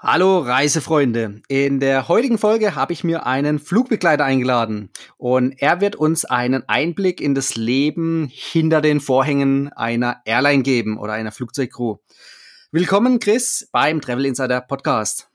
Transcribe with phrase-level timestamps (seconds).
[0.00, 1.42] Hallo Reisefreunde.
[1.48, 6.62] In der heutigen Folge habe ich mir einen Flugbegleiter eingeladen und er wird uns einen
[6.68, 11.96] Einblick in das Leben hinter den Vorhängen einer Airline geben oder einer Flugzeugcrew.
[12.70, 15.28] Willkommen Chris beim Travel Insider Podcast.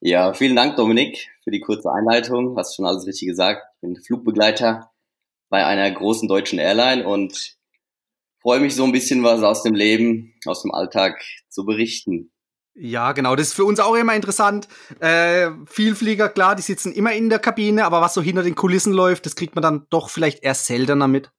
[0.00, 2.56] Ja, vielen Dank Dominik für die kurze Einleitung.
[2.56, 3.62] Hast schon alles richtig gesagt.
[3.76, 4.90] Ich bin Flugbegleiter
[5.50, 7.56] bei einer großen deutschen Airline und
[8.42, 12.32] freue mich so ein bisschen was aus dem Leben, aus dem Alltag zu berichten.
[12.80, 13.34] Ja, genau.
[13.34, 14.68] Das ist für uns auch immer interessant.
[15.00, 18.92] Äh, Vielflieger, klar, die sitzen immer in der Kabine, aber was so hinter den Kulissen
[18.92, 21.32] läuft, das kriegt man dann doch vielleicht erst seltener mit.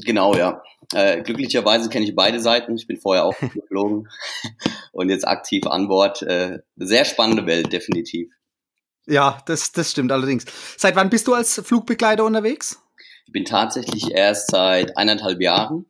[0.00, 0.62] Genau, ja.
[0.92, 2.76] Äh, glücklicherweise kenne ich beide Seiten.
[2.76, 4.08] Ich bin vorher auch geflogen
[4.92, 6.22] und jetzt aktiv an Bord.
[6.22, 8.28] Äh, sehr spannende Welt, definitiv.
[9.06, 10.46] Ja, das, das stimmt allerdings.
[10.76, 12.82] Seit wann bist du als Flugbegleiter unterwegs?
[13.26, 15.86] Ich bin tatsächlich erst seit eineinhalb Jahren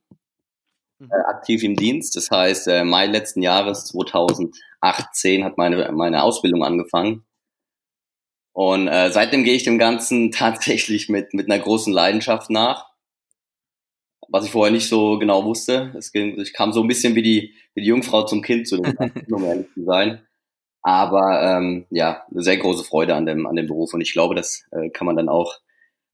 [0.99, 1.11] Mhm.
[1.11, 2.17] äh, aktiv im Dienst.
[2.17, 7.25] Das heißt, äh, Mai letzten Jahres, 2018, hat meine, meine Ausbildung angefangen.
[8.53, 12.89] Und äh, seitdem gehe ich dem Ganzen tatsächlich mit, mit einer großen Leidenschaft nach.
[14.31, 15.95] Was ich vorher nicht so genau wusste.
[15.97, 18.77] Es ging, ich kam so ein bisschen wie die, wie die Jungfrau zum Kind zu
[18.77, 20.27] dem Ganzen, um ehrlich zu sein.
[20.83, 23.95] Aber ähm, ja, eine sehr große Freude an dem, an dem Beruf.
[23.95, 25.61] Und ich glaube, das äh, kann man dann auch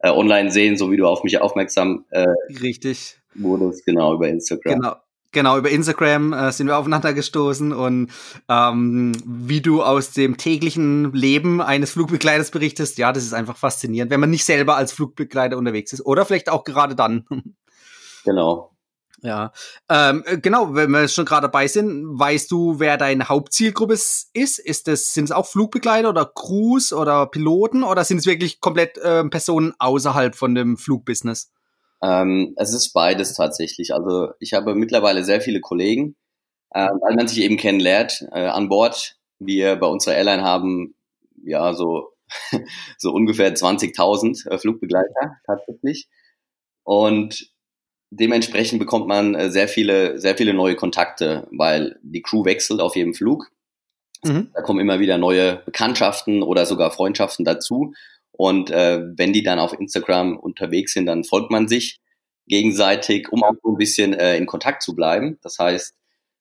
[0.05, 2.27] äh, online sehen, so wie du auf mich aufmerksam äh,
[2.61, 3.19] Richtig.
[3.35, 4.75] wurdest, genau, über Instagram.
[4.75, 4.97] Genau.
[5.33, 8.13] Genau, über Instagram äh, sind wir aufeinander gestoßen und
[8.49, 14.13] ähm, wie du aus dem täglichen Leben eines Flugbegleiters berichtest, ja, das ist einfach faszinierend,
[14.13, 17.25] wenn man nicht selber als Flugbegleiter unterwegs ist oder vielleicht auch gerade dann.
[18.27, 18.74] Genau.
[19.25, 19.53] Ja,
[19.89, 24.29] ähm, äh, genau, wenn wir schon gerade dabei sind, weißt du, wer deine Hauptzielgruppe ist?
[24.35, 28.99] Ist es, sind es auch Flugbegleiter oder Crews oder Piloten oder sind es wirklich komplett
[28.99, 31.51] äh, Personen außerhalb von dem Flugbusiness?
[32.03, 33.95] Ähm, es ist beides tatsächlich.
[33.95, 36.17] Also ich habe mittlerweile sehr viele Kollegen,
[36.73, 39.17] äh, weil man sich eben kennenlernt äh, an Bord.
[39.39, 40.95] Wir bei unserer Airline haben
[41.43, 42.13] ja so
[42.99, 46.09] so ungefähr 20.000 äh, Flugbegleiter tatsächlich
[46.83, 47.54] und
[48.17, 52.97] dementsprechend bekommt man äh, sehr viele, sehr viele neue Kontakte, weil die Crew wechselt auf
[52.97, 53.51] jedem Flug.
[54.25, 54.51] Mhm.
[54.55, 57.95] Da kommen immer wieder neue Bekanntschaften oder sogar Freundschaften dazu.
[58.33, 62.01] Und äh, wenn die dann auf Instagram unterwegs sind, dann folgt man sich
[62.47, 65.39] gegenseitig, um auch so ein bisschen äh, in Kontakt zu bleiben.
[65.43, 65.95] Das heißt,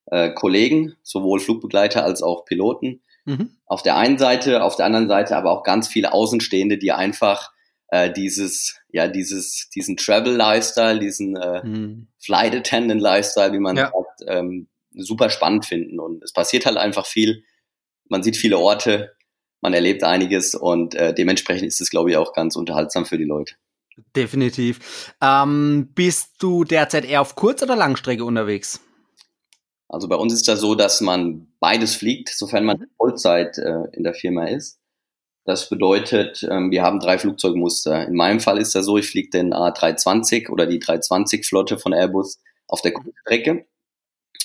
[0.06, 3.50] äh, Kollegen, sowohl Flugbegleiter als auch Piloten, mhm.
[3.66, 7.52] auf der einen Seite, auf der anderen Seite aber auch ganz viele Außenstehende, die einfach
[7.88, 12.08] äh, dieses, ja, dieses, diesen Travel-Lifestyle, diesen äh, hm.
[12.18, 13.92] Flight Attendant-Lifestyle, wie man ja.
[13.92, 16.00] sagt, ähm, super spannend finden.
[16.00, 17.44] Und es passiert halt einfach viel.
[18.08, 19.14] Man sieht viele Orte,
[19.60, 23.24] man erlebt einiges und äh, dementsprechend ist es, glaube ich, auch ganz unterhaltsam für die
[23.24, 23.54] Leute.
[24.16, 25.14] Definitiv.
[25.22, 28.80] Ähm, bist du derzeit eher auf Kurz- oder Langstrecke unterwegs?
[29.88, 32.86] Also bei uns ist das so, dass man beides fliegt, sofern man mhm.
[32.96, 34.80] Vollzeit äh, in der Firma ist.
[35.44, 38.06] Das bedeutet, ähm, wir haben drei Flugzeugmuster.
[38.06, 42.40] In meinem Fall ist das so, ich fliege den A320 oder die 320-Flotte von Airbus
[42.66, 43.66] auf der Kurzstrecke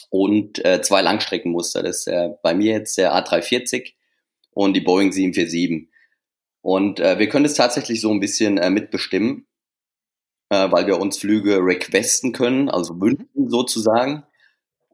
[0.10, 1.84] und äh, zwei Langstreckenmuster.
[1.84, 3.94] Das ist äh, bei mir jetzt der A340
[4.52, 5.90] und die Boeing 747.
[6.62, 9.48] Und äh, wir können es tatsächlich so ein bisschen mitbestimmen,
[10.52, 14.24] weil wir uns Flüge requesten können, also wünschen sozusagen.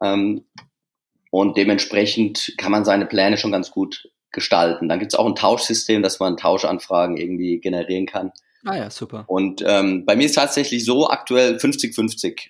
[0.04, 0.44] Ähm,
[1.32, 4.88] und dementsprechend kann man seine Pläne schon ganz gut gestalten.
[4.88, 8.31] Dann gibt es auch ein Tauschsystem, dass man Tauschanfragen irgendwie generieren kann.
[8.63, 9.25] Ah ja, super.
[9.28, 12.50] Und ähm, bei mir ist tatsächlich so aktuell 50-50.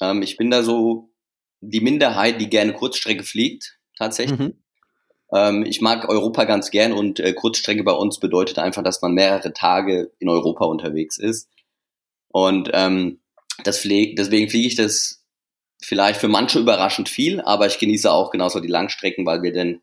[0.00, 1.10] Ähm, ich bin da so
[1.60, 4.38] die Minderheit, die gerne Kurzstrecke fliegt, tatsächlich.
[4.38, 4.62] Mhm.
[5.32, 9.12] Ähm, ich mag Europa ganz gern und äh, Kurzstrecke bei uns bedeutet einfach, dass man
[9.12, 11.48] mehrere Tage in Europa unterwegs ist.
[12.28, 13.20] Und ähm,
[13.64, 15.24] das flieg, deswegen fliege ich das
[15.82, 19.82] vielleicht für manche überraschend viel, aber ich genieße auch genauso die Langstrecken, weil wir denn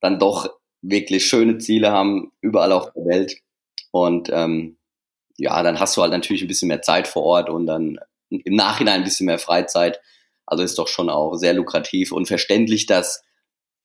[0.00, 3.36] dann doch wirklich schöne Ziele haben, überall auf der Welt.
[3.90, 4.78] Und ähm,
[5.36, 7.98] ja, dann hast du halt natürlich ein bisschen mehr Zeit vor Ort und dann
[8.28, 10.00] im Nachhinein ein bisschen mehr Freizeit.
[10.46, 13.22] Also ist doch schon auch sehr lukrativ und verständlich, dass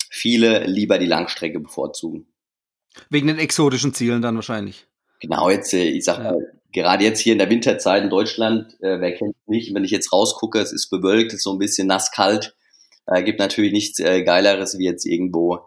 [0.10, 2.28] viele lieber die Langstrecke bevorzugen.
[3.10, 4.88] Wegen den exotischen Zielen dann wahrscheinlich.
[5.20, 6.38] Genau, jetzt, äh, ich sag mal,
[6.72, 10.12] gerade jetzt hier in der Winterzeit in Deutschland, äh, wer kennt nicht, wenn ich jetzt
[10.12, 12.56] rausgucke, es ist bewölkt, es ist so ein bisschen nass kalt,
[13.08, 15.66] äh, gibt natürlich nichts äh, Geileres, wie jetzt irgendwo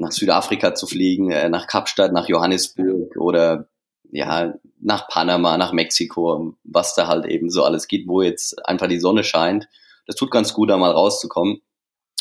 [0.00, 3.68] nach Südafrika zu fliegen, äh, nach Kapstadt, nach Johannesburg oder
[4.10, 8.88] ja, nach Panama, nach Mexiko, was da halt eben so alles gibt, wo jetzt einfach
[8.88, 9.68] die Sonne scheint.
[10.06, 11.60] das tut ganz gut, da mal rauszukommen.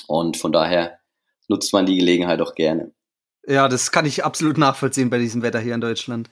[0.07, 0.99] Und von daher
[1.47, 2.91] nutzt man die Gelegenheit auch gerne.
[3.47, 6.29] Ja, das kann ich absolut nachvollziehen bei diesem Wetter hier in Deutschland.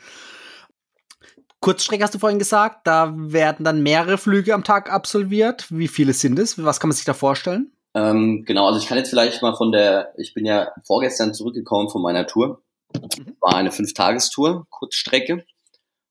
[1.61, 5.65] Kurzstrecke hast du vorhin gesagt, da werden dann mehrere Flüge am Tag absolviert.
[5.69, 6.63] Wie viele sind es?
[6.63, 7.71] Was kann man sich da vorstellen?
[7.97, 11.89] Ähm, genau, also ich kann jetzt vielleicht mal von der, ich bin ja vorgestern zurückgekommen
[11.89, 12.61] von meiner Tour.
[12.93, 13.35] Mhm.
[13.41, 15.45] War eine Fünf-Tagestour, Kurzstrecke.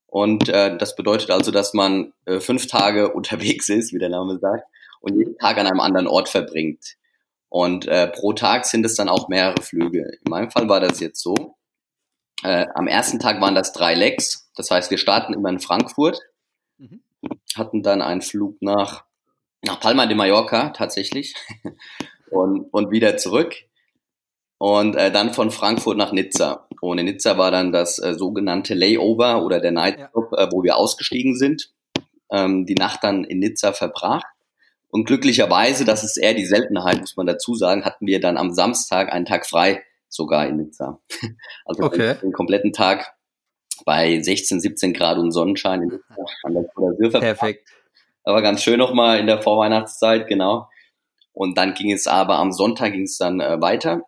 [0.05, 4.37] Und äh, das bedeutet also, dass man äh, fünf Tage unterwegs ist, wie der Name
[4.39, 4.65] sagt,
[4.99, 6.97] und jeden Tag an einem anderen Ort verbringt.
[7.47, 10.11] Und äh, pro Tag sind es dann auch mehrere Flüge.
[10.25, 11.55] In meinem Fall war das jetzt so.
[12.43, 14.51] Äh, am ersten Tag waren das drei Legs.
[14.55, 16.19] Das heißt, wir starten immer in Frankfurt,
[16.77, 17.01] mhm.
[17.55, 19.06] hatten dann einen Flug nach,
[19.67, 21.35] nach Palma de Mallorca tatsächlich
[22.31, 23.55] und, und wieder zurück.
[24.59, 26.67] Und äh, dann von Frankfurt nach Nizza.
[26.81, 30.45] Und in Nizza war dann das äh, sogenannte Layover oder der Nightstop, ja.
[30.45, 31.71] äh, wo wir ausgestiegen sind.
[32.31, 34.25] Ähm, die Nacht dann in Nizza verbracht.
[34.89, 38.53] Und glücklicherweise, das ist eher die Seltenheit, muss man dazu sagen, hatten wir dann am
[38.53, 40.99] Samstag einen Tag frei, sogar in Nizza.
[41.65, 42.15] Also okay.
[42.21, 43.13] den kompletten Tag
[43.85, 45.99] bei 16, 17 Grad und Sonnenschein in
[46.97, 47.69] Nizza Perfekt.
[48.27, 50.67] Aber ganz schön nochmal in der Vorweihnachtszeit, genau.
[51.31, 54.01] Und dann ging es aber am Sonntag ging es dann äh, weiter.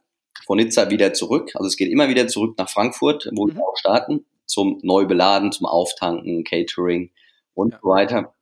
[0.45, 1.51] Von Nizza wieder zurück.
[1.53, 3.55] Also es geht immer wieder zurück nach Frankfurt, wo mhm.
[3.55, 7.11] wir auch starten, zum Neubeladen, zum Auftanken, Catering
[7.53, 7.79] und ja.
[7.81, 8.33] so weiter.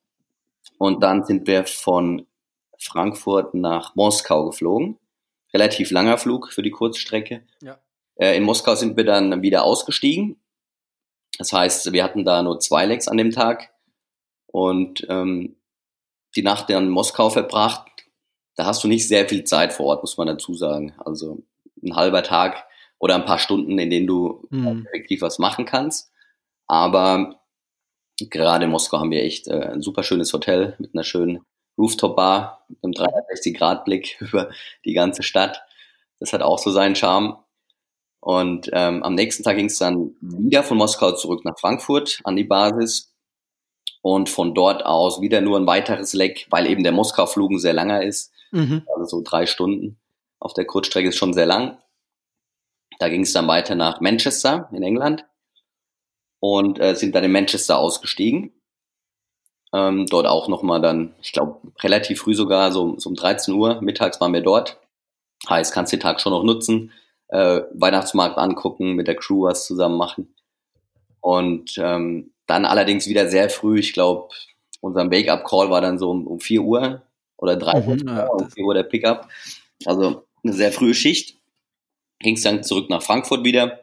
[0.80, 2.26] Und dann sind wir von
[2.80, 4.98] Frankfurt nach Moskau geflogen.
[5.54, 7.44] Relativ langer Flug für die Kurzstrecke.
[7.62, 7.78] Ja.
[8.16, 10.42] Äh, in Moskau sind wir dann wieder ausgestiegen.
[11.38, 13.70] Das heißt, wir hatten da nur zwei Legs an dem Tag
[14.48, 15.57] und ähm,
[16.38, 17.88] die Nacht in Moskau verbracht.
[18.56, 20.94] Da hast du nicht sehr viel Zeit vor Ort, muss man dazu sagen.
[20.98, 21.44] Also
[21.84, 22.66] ein halber Tag
[23.00, 24.86] oder ein paar Stunden, in denen du mhm.
[24.88, 26.12] effektiv was machen kannst.
[26.68, 27.42] Aber
[28.20, 31.42] gerade in Moskau haben wir echt äh, ein super schönes Hotel mit einer schönen
[31.78, 34.50] Rooftop-Bar, mit einem 360-Grad-Blick über
[34.86, 35.62] die ganze Stadt.
[36.20, 37.38] Das hat auch so seinen Charme.
[38.20, 42.36] Und ähm, am nächsten Tag ging es dann wieder von Moskau zurück nach Frankfurt an
[42.36, 43.14] die Basis
[44.02, 48.04] und von dort aus wieder nur ein weiteres Leck, weil eben der Moskau-Flug sehr langer
[48.04, 48.84] ist, mhm.
[48.94, 50.00] also so drei Stunden
[50.40, 51.78] auf der Kurzstrecke ist schon sehr lang.
[53.00, 55.26] Da ging es dann weiter nach Manchester in England
[56.40, 58.54] und äh, sind dann in Manchester ausgestiegen.
[59.74, 63.82] Ähm, dort auch nochmal dann, ich glaube, relativ früh sogar, so, so um 13 Uhr
[63.82, 64.80] mittags waren wir dort.
[65.50, 66.92] Heißt, kannst den Tag schon noch nutzen,
[67.28, 70.34] äh, Weihnachtsmarkt angucken, mit der Crew was zusammen machen.
[71.20, 74.30] Und ähm, dann allerdings wieder sehr früh, ich glaube,
[74.82, 77.02] unser Wake-up-Call war dann so um, um 4 Uhr
[77.38, 79.28] oder 3 Uhr, mhm, ja, um 4 Uhr der Pickup.
[79.86, 81.38] Also eine sehr frühe Schicht.
[82.20, 83.82] Ging es dann zurück nach Frankfurt wieder.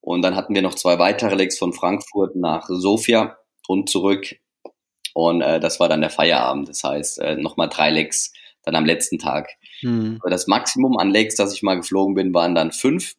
[0.00, 4.36] Und dann hatten wir noch zwei weitere Legs von Frankfurt nach Sofia und zurück.
[5.14, 6.68] Und äh, das war dann der Feierabend.
[6.68, 8.32] Das heißt, äh, nochmal drei Legs
[8.62, 9.48] dann am letzten Tag.
[9.80, 10.20] Hm.
[10.28, 13.14] Das Maximum an Legs, das ich mal geflogen bin, waren dann fünf.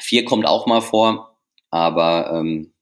[0.00, 1.36] Vier kommt auch mal vor,
[1.70, 2.72] aber ähm,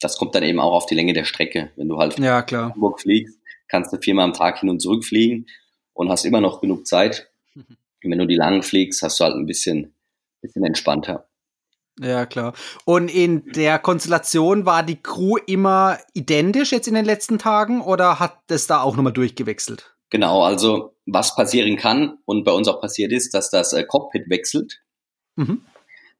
[0.00, 1.70] das kommt dann eben auch auf die Länge der Strecke.
[1.76, 2.72] Wenn du halt von ja, klar.
[2.72, 3.38] Hamburg fliegst,
[3.68, 5.46] kannst du viermal am Tag hin und zurück fliegen
[5.92, 7.30] und hast immer noch genug Zeit.
[7.54, 7.66] Und
[8.02, 9.94] wenn du die langen fliegst, hast du halt ein bisschen,
[10.40, 11.26] bisschen entspannter.
[12.00, 12.54] Ja, klar.
[12.86, 18.18] Und in der Konstellation war die Crew immer identisch jetzt in den letzten Tagen oder
[18.18, 19.94] hat es da auch nochmal durchgewechselt?
[20.08, 24.30] Genau, also was passieren kann und bei uns auch passiert ist, dass das äh, Cockpit
[24.30, 24.80] wechselt.
[25.36, 25.62] Mhm.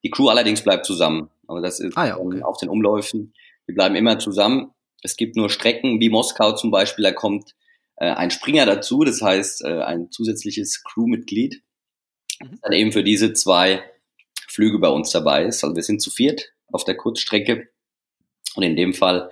[0.04, 1.30] Die Crew allerdings bleibt zusammen.
[1.46, 2.42] Aber das ist ah, ja, okay.
[2.42, 3.32] auf den Umläufen.
[3.70, 4.72] Wir bleiben immer zusammen.
[5.00, 7.54] Es gibt nur Strecken wie Moskau zum Beispiel, da kommt
[7.98, 11.62] äh, ein Springer dazu, das heißt äh, ein zusätzliches Crewmitglied,
[12.40, 12.58] mhm.
[12.62, 13.80] dann eben für diese zwei
[14.48, 15.62] Flüge bei uns dabei ist.
[15.62, 17.68] Also wir sind zu viert auf der Kurzstrecke
[18.56, 19.30] und in dem Fall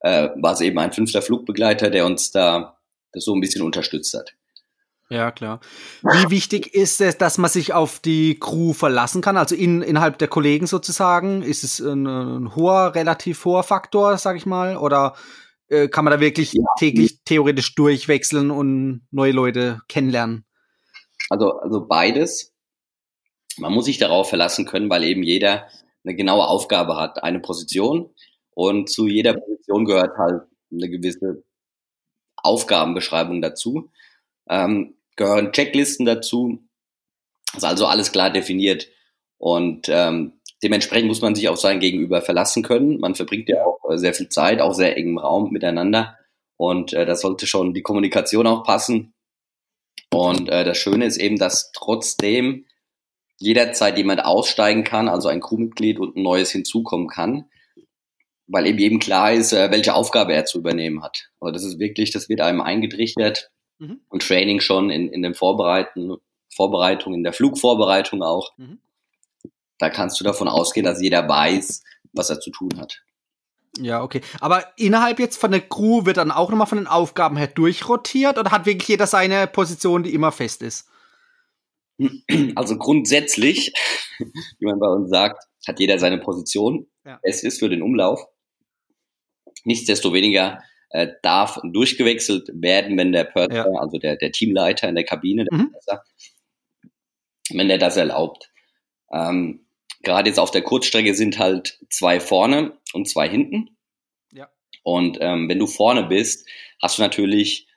[0.00, 2.80] äh, war es eben ein fünfter Flugbegleiter, der uns da
[3.12, 4.34] das so ein bisschen unterstützt hat.
[5.08, 5.60] Ja, klar.
[6.02, 9.36] Wie wichtig ist es, dass man sich auf die Crew verlassen kann?
[9.36, 11.42] Also in, innerhalb der Kollegen sozusagen?
[11.42, 14.76] Ist es ein, ein hoher, relativ hoher Faktor, sag ich mal?
[14.76, 15.14] Oder
[15.68, 16.64] äh, kann man da wirklich ja.
[16.78, 20.44] täglich theoretisch durchwechseln und neue Leute kennenlernen?
[21.30, 22.52] Also, also beides.
[23.58, 25.68] Man muss sich darauf verlassen können, weil eben jeder
[26.04, 28.10] eine genaue Aufgabe hat, eine Position.
[28.50, 31.44] Und zu jeder Position gehört halt eine gewisse
[32.36, 33.90] Aufgabenbeschreibung dazu.
[34.48, 36.60] Ähm, gehören Checklisten dazu.
[37.56, 38.88] ist also alles klar definiert.
[39.38, 43.00] Und ähm, dementsprechend muss man sich auf sein Gegenüber verlassen können.
[43.00, 46.16] Man verbringt ja auch äh, sehr viel Zeit, auch sehr engem Raum miteinander.
[46.56, 49.14] Und äh, da sollte schon die Kommunikation auch passen.
[50.10, 52.64] Und äh, das Schöne ist eben, dass trotzdem
[53.38, 57.50] jederzeit jemand aussteigen kann, also ein Crewmitglied und ein neues hinzukommen kann,
[58.46, 61.30] weil eben jedem klar ist, äh, welche Aufgabe er zu übernehmen hat.
[61.40, 64.00] Also das ist wirklich, das wird einem eingetrichtert mhm.
[64.08, 66.16] und Training schon in, in den Vorbereiten,
[66.54, 68.56] Vorbereitungen, in der Flugvorbereitung auch.
[68.56, 68.78] Mhm.
[69.78, 73.02] Da kannst du davon ausgehen, dass jeder weiß, was er zu tun hat.
[73.78, 74.22] Ja, okay.
[74.40, 78.38] Aber innerhalb jetzt von der Crew wird dann auch nochmal von den Aufgaben her durchrotiert
[78.38, 80.88] oder hat wirklich jeder seine Position, die immer fest ist?
[82.54, 83.72] Also grundsätzlich,
[84.58, 86.86] wie man bei uns sagt, hat jeder seine Position.
[87.04, 87.18] Ja.
[87.22, 88.20] Es ist für den Umlauf.
[89.64, 90.62] Nichtsdestoweniger
[90.96, 93.80] äh, darf durchgewechselt werden, wenn der Purser, ja.
[93.80, 95.72] also der, der Teamleiter in der Kabine, der mhm.
[95.72, 96.02] Purser,
[97.50, 98.50] wenn der das erlaubt.
[99.12, 99.66] Ähm,
[100.02, 103.76] Gerade jetzt auf der Kurzstrecke sind halt zwei vorne und zwei hinten.
[104.32, 104.48] Ja.
[104.84, 106.48] Und ähm, wenn du vorne bist,
[106.80, 107.68] hast du natürlich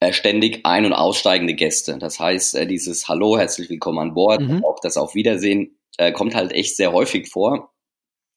[0.00, 1.96] äh, ständig ein- und aussteigende Gäste.
[1.98, 4.62] Das heißt, äh, dieses Hallo, herzlich willkommen an Bord, mhm.
[4.62, 7.73] auch das Auf Wiedersehen, äh, kommt halt echt sehr häufig vor.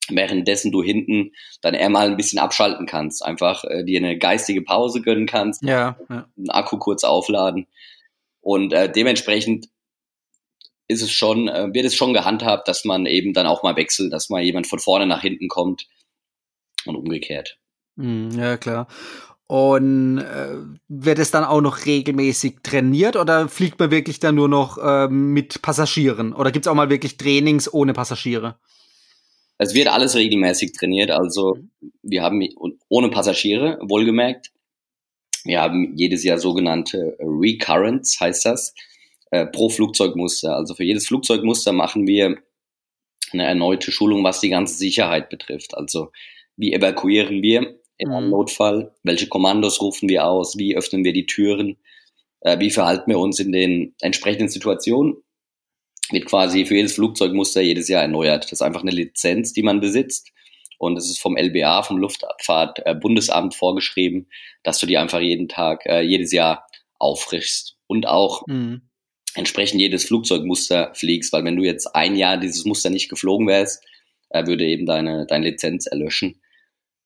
[0.09, 4.61] Währenddessen du hinten dann eher mal ein bisschen abschalten kannst, einfach äh, dir eine geistige
[4.61, 6.27] Pause gönnen kannst, ja, ja.
[6.37, 7.67] einen Akku kurz aufladen.
[8.41, 9.67] Und äh, dementsprechend
[10.87, 14.13] ist es schon, äh, wird es schon gehandhabt, dass man eben dann auch mal wechselt,
[14.13, 15.87] dass mal jemand von vorne nach hinten kommt
[16.85, 17.57] und umgekehrt.
[17.97, 18.87] Hm, ja, klar.
[19.47, 20.57] Und äh,
[20.89, 25.07] wird es dann auch noch regelmäßig trainiert oder fliegt man wirklich dann nur noch äh,
[25.07, 26.33] mit Passagieren?
[26.33, 28.59] Oder gibt es auch mal wirklich Trainings ohne Passagiere?
[29.57, 31.11] Es wird alles regelmäßig trainiert.
[31.11, 31.93] Also mhm.
[32.03, 32.47] wir haben
[32.89, 34.51] ohne Passagiere, wohlgemerkt.
[35.43, 38.73] Wir haben jedes Jahr sogenannte Recurrents, heißt das,
[39.31, 40.55] äh, pro Flugzeugmuster.
[40.55, 42.37] Also für jedes Flugzeugmuster machen wir
[43.31, 45.75] eine erneute Schulung, was die ganze Sicherheit betrifft.
[45.75, 46.11] Also
[46.55, 48.31] wie evakuieren wir in einem mhm.
[48.31, 48.95] Notfall?
[49.03, 50.57] Welche Kommandos rufen wir aus?
[50.57, 51.77] Wie öffnen wir die Türen?
[52.41, 55.17] Äh, wie verhalten wir uns in den entsprechenden Situationen?
[56.11, 58.45] Wird quasi für jedes Flugzeugmuster jedes Jahr erneuert.
[58.45, 60.31] Das ist einfach eine Lizenz, die man besitzt.
[60.77, 64.27] Und es ist vom LBA, vom Luftfahrtbundesamt äh, vorgeschrieben,
[64.63, 66.67] dass du die einfach jeden Tag, äh, jedes Jahr
[66.99, 67.77] auffrischst.
[67.87, 68.81] Und auch mhm.
[69.33, 73.83] entsprechend jedes Flugzeugmuster fliegst, weil wenn du jetzt ein Jahr dieses Muster nicht geflogen wärst,
[74.29, 76.41] äh, würde eben deine, deine Lizenz erlöschen.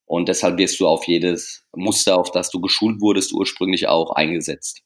[0.06, 4.84] Und deshalb wirst du auf jedes Muster, auf das du geschult wurdest, ursprünglich auch eingesetzt.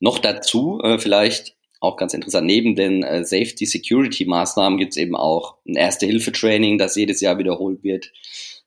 [0.00, 5.56] Noch dazu, äh, vielleicht auch ganz interessant, neben den äh, Safety-Security-Maßnahmen gibt es eben auch
[5.66, 8.12] ein Erste-Hilfe-Training, das jedes Jahr wiederholt wird.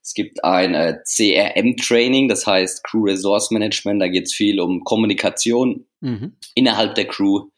[0.01, 4.01] Es gibt ein äh, CRM-Training, das heißt Crew Resource Management.
[4.01, 6.37] Da geht es viel um Kommunikation mhm.
[6.55, 7.49] innerhalb der Crew.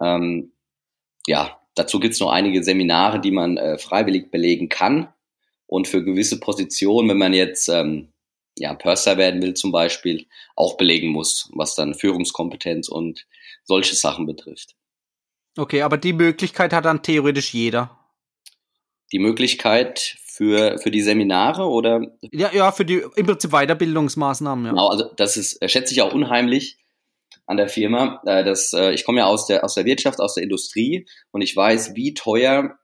[0.00, 0.52] Ähm,
[1.26, 5.08] ja, dazu gibt es noch einige Seminare, die man äh, freiwillig belegen kann
[5.66, 8.12] und für gewisse Positionen, wenn man jetzt ähm,
[8.58, 13.26] ja, Purser werden will zum Beispiel, auch belegen muss, was dann Führungskompetenz und
[13.64, 14.74] solche Sachen betrifft.
[15.56, 17.98] Okay, aber die Möglichkeit hat dann theoretisch jeder.
[19.12, 22.00] Die Möglichkeit für, für die Seminare oder?
[22.22, 24.70] Ja, ja, für die im Prinzip Weiterbildungsmaßnahmen, ja.
[24.70, 26.78] Genau, also das ist, äh, schätze ich auch unheimlich
[27.46, 28.22] an der Firma.
[28.24, 31.42] Äh, dass, äh, ich komme ja aus der, aus der Wirtschaft, aus der Industrie und
[31.42, 32.78] ich weiß, wie teuer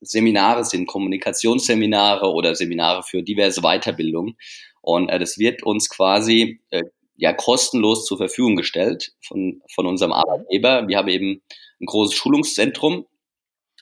[0.00, 4.36] Seminare sind, Kommunikationsseminare oder Seminare für diverse Weiterbildungen.
[4.80, 6.84] Und äh, das wird uns quasi äh,
[7.16, 10.88] ja kostenlos zur Verfügung gestellt von, von unserem Arbeitgeber.
[10.88, 11.42] Wir haben eben
[11.80, 13.06] ein großes Schulungszentrum,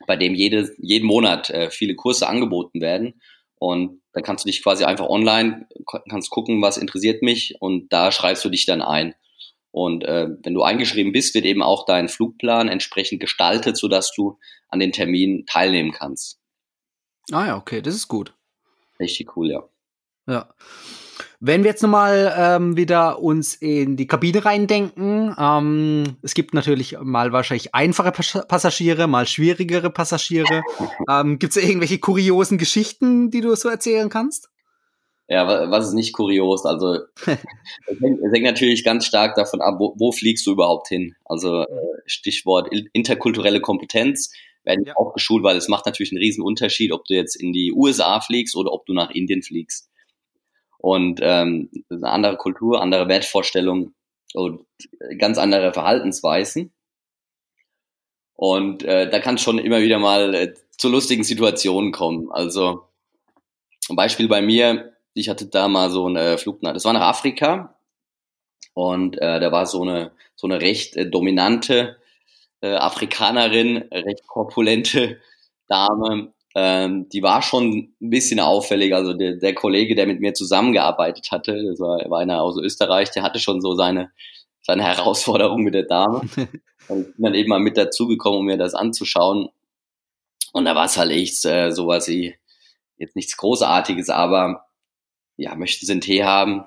[0.06, 3.20] bei dem jede, jeden Monat äh, viele Kurse angeboten werden.
[3.58, 5.66] Und da kannst du dich quasi einfach online,
[6.10, 9.14] kannst gucken, was interessiert mich und da schreibst du dich dann ein.
[9.70, 14.38] Und äh, wenn du eingeschrieben bist, wird eben auch dein Flugplan entsprechend gestaltet, sodass du
[14.68, 16.40] an den Terminen teilnehmen kannst.
[17.30, 18.34] Ah ja, okay, das ist gut.
[19.00, 19.68] Richtig cool, ja.
[20.26, 20.54] Ja.
[21.40, 26.96] Wenn wir jetzt nochmal ähm, wieder uns in die Kabine reindenken, ähm, es gibt natürlich
[27.00, 30.62] mal wahrscheinlich einfache Passagiere, mal schwierigere Passagiere.
[31.10, 34.48] ähm, gibt es irgendwelche kuriosen Geschichten, die du so erzählen kannst?
[35.28, 36.64] Ja, was ist nicht kurios?
[36.64, 41.16] Also es hängt, hängt natürlich ganz stark davon ab, wo, wo fliegst du überhaupt hin?
[41.24, 41.66] Also äh,
[42.06, 44.94] Stichwort interkulturelle Kompetenz werden ja.
[44.96, 48.20] auch geschult, weil es macht natürlich einen riesen Unterschied, ob du jetzt in die USA
[48.20, 49.90] fliegst oder ob du nach Indien fliegst.
[50.78, 53.94] Und ähm, eine andere Kultur, andere Wertvorstellungen
[54.34, 54.66] und
[55.18, 56.72] ganz andere Verhaltensweisen.
[58.34, 62.30] Und äh, da kann es schon immer wieder mal äh, zu lustigen Situationen kommen.
[62.30, 62.86] Also
[63.88, 67.78] ein Beispiel bei mir, ich hatte da mal so eine Flug, das war nach Afrika
[68.74, 71.96] und äh, da war so eine so eine recht äh, dominante
[72.60, 75.20] äh, Afrikanerin, recht korpulente
[75.68, 76.32] Dame.
[76.56, 78.94] Ähm, die war schon ein bisschen auffällig.
[78.94, 83.10] Also der, der Kollege, der mit mir zusammengearbeitet hatte, das war, war einer aus Österreich,
[83.10, 84.10] der hatte schon so seine
[84.62, 86.22] seine Herausforderung mit der Dame.
[86.88, 89.48] und bin dann eben mal mit dazugekommen, um mir das anzuschauen.
[90.52, 92.34] Und da war es halt echt äh, sowas wie
[92.96, 94.66] jetzt nichts Großartiges, aber
[95.36, 96.64] ja, möchten Sie einen Tee haben?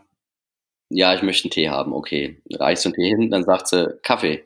[0.89, 2.41] ja, ich möchte einen Tee haben, okay.
[2.51, 4.43] Reichst du einen Tee hin, dann sagt sie, Kaffee.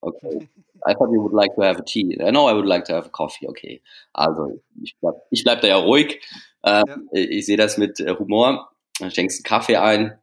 [0.00, 0.48] Okay.
[0.86, 2.16] I thought you would like to have a tea.
[2.18, 3.48] No, I would like to have a coffee.
[3.48, 3.82] Okay.
[4.12, 6.20] Also, ich bleib, ich bleib da ja ruhig.
[6.62, 6.96] Äh, ja.
[7.12, 8.70] Ich sehe das mit äh, Humor.
[8.98, 10.18] Dann schenkst einen Kaffee ein.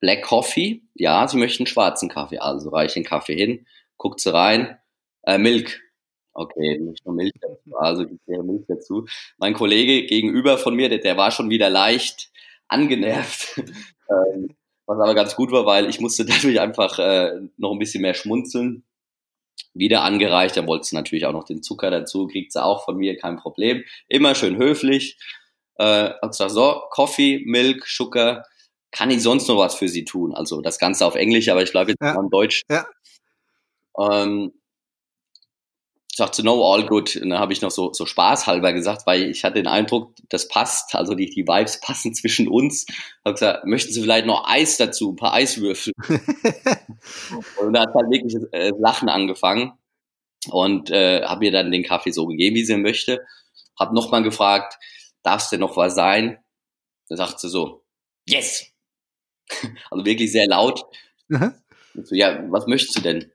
[0.00, 0.82] Black Coffee.
[0.94, 2.38] Ja, sie möchten schwarzen Kaffee.
[2.38, 4.78] Also reiche den Kaffee hin, guckt sie rein.
[5.22, 5.80] Äh, Milk.
[6.34, 9.06] Okay, nicht nur Milch dazu, also gibt Milch dazu.
[9.38, 12.30] Mein Kollege gegenüber von mir, der, der war schon wieder leicht
[12.66, 13.56] angenervt.
[14.10, 18.02] ähm, was aber ganz gut war, weil ich musste dadurch einfach äh, noch ein bisschen
[18.02, 18.84] mehr schmunzeln.
[19.74, 22.96] Wieder angereicht, dann wollte sie natürlich auch noch den Zucker dazu, kriegt sie auch von
[22.96, 23.84] mir, kein Problem.
[24.08, 25.18] Immer schön höflich.
[25.76, 28.44] Äh, hab gesagt, so, Coffee, Milk, Zucker,
[28.92, 30.32] kann ich sonst noch was für sie tun?
[30.32, 32.14] Also das Ganze auf Englisch, aber ich bleibe jetzt ja.
[32.14, 32.62] mal Deutsch.
[32.70, 32.86] Ja.
[33.98, 34.52] Ähm,
[36.16, 37.16] sagte, no, all good.
[37.16, 40.46] Und dann habe ich noch so, so spaßhalber gesagt, weil ich hatte den Eindruck, das
[40.46, 42.86] passt, also die, die Vibes passen zwischen uns.
[43.24, 45.92] Habe gesagt, möchten Sie vielleicht noch Eis dazu, ein paar Eiswürfel?
[47.60, 49.72] und da hat halt wirklich äh, Lachen angefangen
[50.50, 53.26] und äh, habe mir dann den Kaffee so gegeben, wie sie möchte.
[53.76, 54.78] Habe nochmal gefragt,
[55.24, 56.38] darf es denn noch was sein?
[57.08, 57.84] Da sagt sie so,
[58.24, 58.66] yes!
[59.90, 60.84] also wirklich sehr laut.
[61.28, 63.32] So, ja, was möchtest du denn?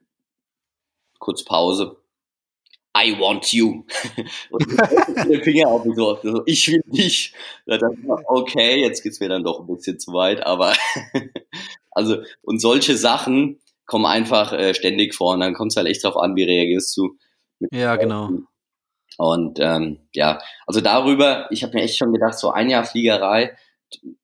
[1.19, 1.98] Kurz Pause
[3.03, 3.85] I want you.
[4.49, 4.65] und
[5.29, 7.33] den Finger auf so, so, ich will dich.
[8.27, 10.73] okay, jetzt geht's mir dann doch ein bisschen zu weit, aber
[11.91, 16.03] also und solche Sachen kommen einfach äh, ständig vor und dann kommt es halt echt
[16.03, 17.17] drauf an, wie reagierst du.
[17.71, 18.29] ja, genau.
[19.17, 23.57] Und ähm, ja, also darüber, ich habe mir echt schon gedacht, so ein Jahr Fliegerei,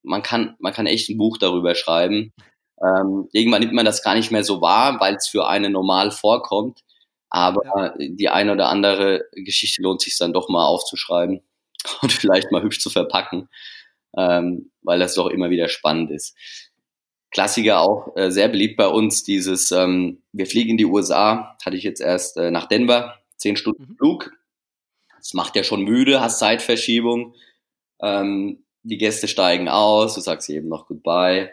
[0.03, 2.31] man kann, man kann echt ein Buch darüber schreiben.
[2.81, 6.11] Ähm, irgendwann nimmt man das gar nicht mehr so wahr, weil es für einen normal
[6.11, 6.84] vorkommt.
[7.35, 7.93] Aber ja.
[7.99, 11.41] die eine oder andere Geschichte lohnt sich dann doch mal aufzuschreiben
[12.01, 13.49] und vielleicht mal hübsch zu verpacken,
[14.15, 16.37] ähm, weil das doch immer wieder spannend ist.
[17.31, 21.75] Klassiker auch äh, sehr beliebt bei uns, dieses, ähm, wir fliegen in die USA, hatte
[21.75, 23.97] ich jetzt erst äh, nach Denver, zehn Stunden mhm.
[23.97, 24.31] Flug.
[25.17, 27.35] Das macht ja schon müde, hast Zeitverschiebung.
[28.01, 31.51] Ähm, die Gäste steigen aus, du sagst eben noch Goodbye.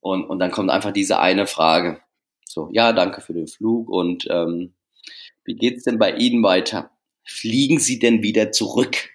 [0.00, 2.02] Und, und dann kommt einfach diese eine Frage.
[2.46, 4.74] So, ja, danke für den Flug und ähm,
[5.44, 6.90] wie geht's denn bei Ihnen weiter?
[7.24, 9.10] Fliegen Sie denn wieder zurück?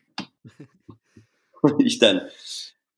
[1.61, 2.21] Und ich dann,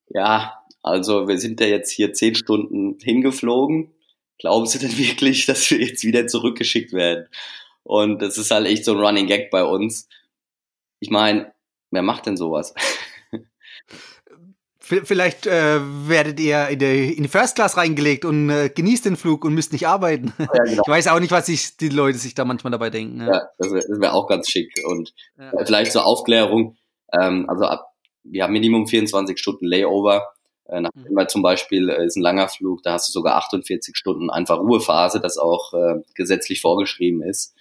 [0.09, 3.91] ja, also wir sind ja jetzt hier zehn Stunden hingeflogen.
[4.39, 7.27] Glauben Sie denn wirklich, dass wir jetzt wieder zurückgeschickt werden?
[7.83, 10.07] Und das ist halt echt so ein Running Gag bei uns.
[10.99, 11.53] Ich meine,
[11.89, 12.73] wer macht denn sowas?
[15.03, 19.15] Vielleicht äh, werdet ihr in, die, in die First Class reingelegt und äh, genießt den
[19.15, 20.33] Flug und müsst nicht arbeiten.
[20.37, 20.83] Ja, genau.
[20.85, 23.21] Ich weiß auch nicht, was sich die Leute sich da manchmal dabei denken.
[23.21, 24.73] Ja, ja das wäre wär auch ganz schick.
[24.85, 25.51] Und ja.
[25.53, 26.75] äh, vielleicht zur Aufklärung,
[27.13, 30.27] ähm, also ab, wir haben Minimum 24 Stunden Layover.
[30.65, 31.27] Äh, nach mhm.
[31.27, 35.19] zum Beispiel äh, ist ein langer Flug, da hast du sogar 48 Stunden einfach Ruhephase,
[35.19, 37.55] das auch äh, gesetzlich vorgeschrieben ist.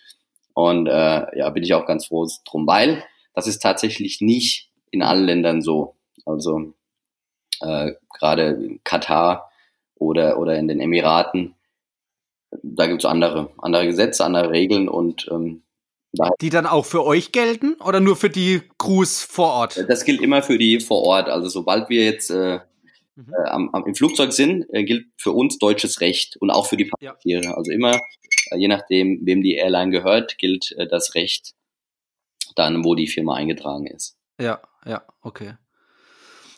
[0.55, 5.03] Und äh, ja, bin ich auch ganz froh drum, weil das ist tatsächlich nicht in
[5.03, 5.97] allen Ländern so.
[6.27, 6.75] Also
[7.61, 9.51] äh, gerade Katar
[9.95, 11.55] oder, oder in den Emiraten.
[12.63, 15.63] Da gibt es andere, andere Gesetze, andere Regeln und ähm,
[16.41, 19.85] die dann auch für euch gelten oder nur für die Crews vor Ort?
[19.89, 21.29] Das gilt immer für die vor Ort.
[21.29, 22.61] Also sobald wir jetzt äh,
[23.15, 23.33] mhm.
[23.33, 26.77] äh, am, am, im Flugzeug sind, äh, gilt für uns deutsches Recht und auch für
[26.77, 27.45] die Passagiere.
[27.45, 27.55] Ja.
[27.55, 28.01] Also immer,
[28.51, 31.55] äh, je nachdem, wem die Airline gehört, gilt äh, das Recht
[32.57, 34.17] dann, wo die Firma eingetragen ist.
[34.41, 35.55] Ja, ja, okay.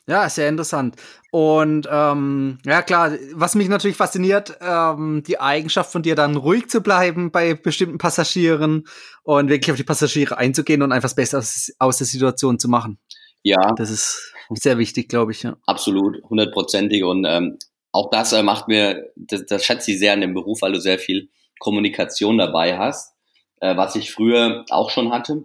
[0.08, 0.96] Ja, sehr interessant.
[1.30, 6.68] Und ähm, ja klar, was mich natürlich fasziniert, ähm, die Eigenschaft von dir dann ruhig
[6.68, 8.84] zu bleiben bei bestimmten Passagieren
[9.22, 12.68] und wirklich auf die Passagiere einzugehen und einfach das Beste aus, aus der Situation zu
[12.68, 12.98] machen.
[13.42, 13.72] Ja.
[13.76, 15.44] Das ist sehr wichtig, glaube ich.
[15.44, 15.56] Ja.
[15.66, 17.04] Absolut, hundertprozentig.
[17.04, 17.58] Und ähm,
[17.92, 20.80] auch das äh, macht mir, das, das schätze ich sehr an dem Beruf, weil du
[20.80, 21.28] sehr viel
[21.60, 23.14] Kommunikation dabei hast,
[23.60, 25.44] äh, was ich früher auch schon hatte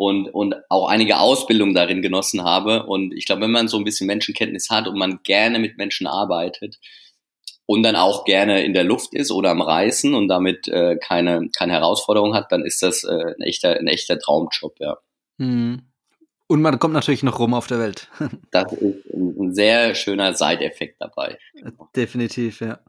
[0.00, 2.86] und, und auch einige Ausbildung darin genossen habe.
[2.86, 6.06] Und ich glaube, wenn man so ein bisschen Menschenkenntnis hat und man gerne mit Menschen
[6.06, 6.78] arbeitet
[7.66, 11.50] und dann auch gerne in der Luft ist oder am Reisen und damit äh, keine,
[11.54, 14.96] keine Herausforderung hat, dann ist das äh, ein, echter, ein echter Traumjob, ja.
[15.36, 15.82] Mhm.
[16.46, 18.08] Und man kommt natürlich noch rum auf der Welt.
[18.52, 21.36] das ist ein sehr schöner Seiteffekt dabei.
[21.94, 22.80] Definitiv, ja.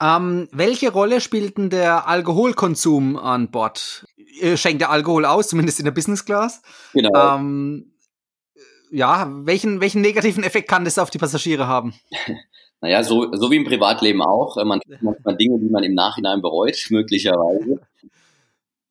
[0.00, 4.06] Ähm, welche Rolle spielt denn der Alkoholkonsum an Bord?
[4.40, 6.62] Ihr schenkt der Alkohol aus, zumindest in der Business Class.
[6.94, 7.36] Genau.
[7.36, 7.92] Ähm,
[8.90, 11.94] ja, welchen, welchen negativen Effekt kann das auf die Passagiere haben?
[12.82, 14.56] Naja, so, so wie im Privatleben auch.
[14.64, 17.78] Man tut manchmal Dinge, die man im Nachhinein bereut, möglicherweise.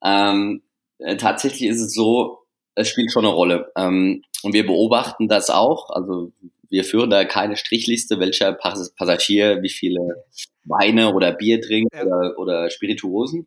[0.00, 0.62] ähm,
[0.98, 2.38] äh, tatsächlich ist es so,
[2.76, 3.72] es spielt schon eine Rolle.
[3.76, 5.90] Ähm, und wir beobachten das auch.
[5.90, 6.30] Also
[6.68, 10.24] wir führen da keine Strichliste, welcher Passagier wie viele
[10.64, 12.04] Weine oder Bier trinkt ja.
[12.04, 13.46] oder, oder Spirituosen.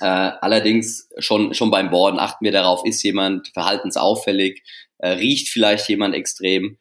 [0.00, 4.62] Äh, allerdings schon, schon beim Borden achten wir darauf, ist jemand verhaltensauffällig,
[4.98, 6.78] äh, riecht vielleicht jemand extrem.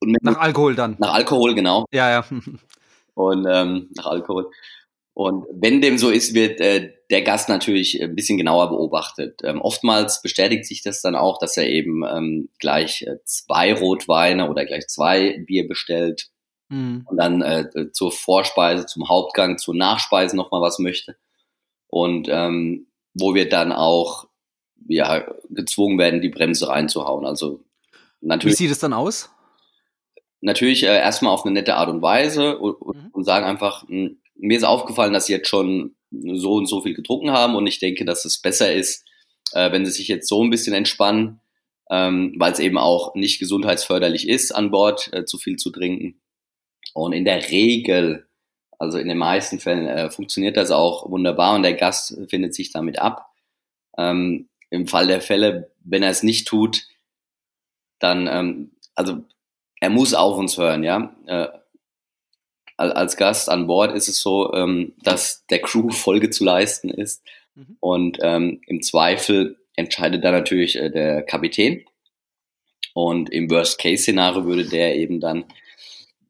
[0.00, 0.96] nach Alkohol dann.
[0.98, 1.86] Nach Alkohol, genau.
[1.92, 2.24] Ja, ja.
[3.14, 4.50] Und ähm, nach Alkohol.
[5.14, 9.40] Und wenn dem so ist, wird äh, der Gast natürlich ein bisschen genauer beobachtet.
[9.42, 14.48] Ähm, oftmals bestätigt sich das dann auch, dass er eben ähm, gleich äh, zwei Rotweine
[14.48, 16.30] oder gleich zwei Bier bestellt
[16.68, 17.04] mhm.
[17.06, 21.16] und dann äh, zur Vorspeise, zum Hauptgang, zur Nachspeise nochmal was möchte.
[21.88, 24.28] Und ähm, wo wir dann auch
[24.86, 27.26] ja, gezwungen werden, die Bremse reinzuhauen.
[27.26, 27.64] Also
[28.20, 28.58] natürlich.
[28.58, 29.30] Wie sieht es dann aus?
[30.40, 33.08] Natürlich äh, erstmal auf eine nette Art und Weise und, mhm.
[33.12, 36.80] und sagen einfach, mh, hm, mir ist aufgefallen, dass sie jetzt schon so und so
[36.80, 39.04] viel getrunken haben und ich denke, dass es besser ist,
[39.52, 41.40] äh, wenn sie sich jetzt so ein bisschen entspannen,
[41.90, 46.20] ähm, weil es eben auch nicht gesundheitsförderlich ist, an Bord äh, zu viel zu trinken.
[46.94, 48.26] Und in der Regel,
[48.78, 52.72] also in den meisten Fällen, äh, funktioniert das auch wunderbar und der Gast findet sich
[52.72, 53.32] damit ab.
[53.96, 56.82] Ähm, Im Fall der Fälle, wenn er es nicht tut,
[57.98, 59.24] dann, ähm, also
[59.80, 61.14] er muss auf uns hören, ja.
[61.26, 61.48] Äh,
[62.76, 67.22] als Gast an Bord ist es so, ähm, dass der Crew Folge zu leisten ist.
[67.54, 67.76] Mhm.
[67.80, 71.84] Und ähm, im Zweifel entscheidet da natürlich äh, der Kapitän.
[72.94, 75.44] Und im Worst-Case-Szenario würde der eben dann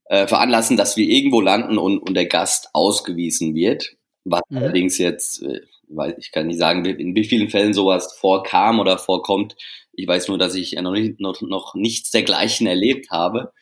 [0.08, 3.96] äh, veranlassen, dass wir irgendwo landen und, und der Gast ausgewiesen wird.
[4.24, 4.58] Was mhm.
[4.58, 8.98] allerdings jetzt, äh, weiß, ich kann nicht sagen, in wie vielen Fällen sowas vorkam oder
[8.98, 9.56] vorkommt.
[9.92, 13.52] Ich weiß nur, dass ich noch, nicht, noch, noch nichts dergleichen erlebt habe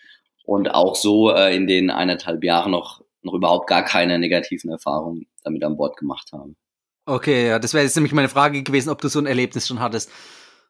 [0.45, 5.27] und auch so äh, in den eineinhalb Jahren noch, noch überhaupt gar keine negativen Erfahrungen
[5.43, 6.55] damit an Bord gemacht habe.
[7.07, 9.81] Okay, ja, das wäre jetzt nämlich meine Frage gewesen, ob du so ein Erlebnis schon
[9.81, 10.11] hattest.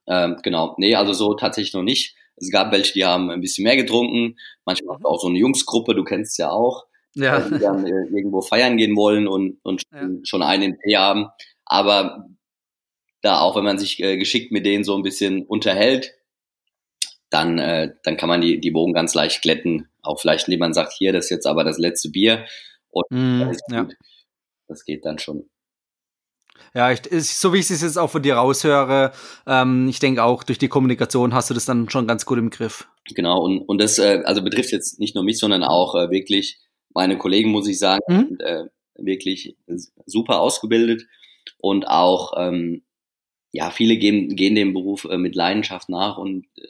[0.06, 2.14] Ähm, genau, nee, also so tatsächlich noch nicht.
[2.36, 6.04] Es gab welche, die haben ein bisschen mehr getrunken, manchmal auch so eine Jungsgruppe, du
[6.04, 7.38] kennst es ja auch, ja.
[7.38, 10.08] Äh, die dann äh, irgendwo feiern gehen wollen und, und ja.
[10.24, 11.28] schon einen Tee haben.
[11.64, 12.26] Aber
[13.22, 16.12] da auch, wenn man sich äh, geschickt mit denen so ein bisschen unterhält,
[17.30, 19.88] dann, äh, dann kann man die, die Bogen ganz leicht glätten.
[20.02, 22.46] Auch vielleicht, indem man sagt, hier, das ist jetzt aber das letzte Bier.
[22.90, 23.88] Und mm, ja.
[24.68, 25.48] das geht dann schon.
[26.76, 29.12] Ja, ich, so wie ich es jetzt auch von dir raushöre,
[29.46, 32.50] ähm, ich denke auch durch die Kommunikation hast du das dann schon ganz gut im
[32.50, 32.86] Griff.
[33.14, 36.58] Genau, und, und das äh, also betrifft jetzt nicht nur mich, sondern auch äh, wirklich
[36.92, 38.26] meine Kollegen, muss ich sagen, mhm.
[38.28, 38.64] sind, äh,
[38.96, 39.56] wirklich
[40.04, 41.06] super ausgebildet
[41.58, 42.82] und auch ähm,
[43.52, 46.68] ja, viele gehen, gehen dem Beruf äh, mit Leidenschaft nach und äh,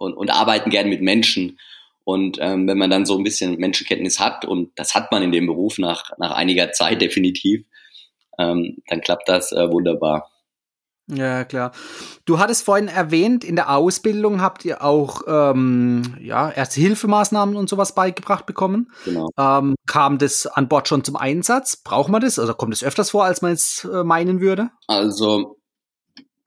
[0.00, 1.58] und, und arbeiten gern mit Menschen.
[2.04, 5.30] Und ähm, wenn man dann so ein bisschen Menschenkenntnis hat, und das hat man in
[5.30, 7.64] dem Beruf nach, nach einiger Zeit definitiv,
[8.40, 10.30] ähm, dann klappt das äh, wunderbar.
[11.12, 11.72] Ja, klar.
[12.24, 17.94] Du hattest vorhin erwähnt, in der Ausbildung habt ihr auch ähm, ja, Erste-Hilfemaßnahmen und sowas
[17.94, 18.92] beigebracht bekommen.
[19.04, 19.28] Genau.
[19.36, 21.76] Ähm, kam das an Bord schon zum Einsatz?
[21.76, 22.38] Braucht man das?
[22.38, 24.70] Also kommt es öfters vor, als man es äh, meinen würde?
[24.86, 25.56] Also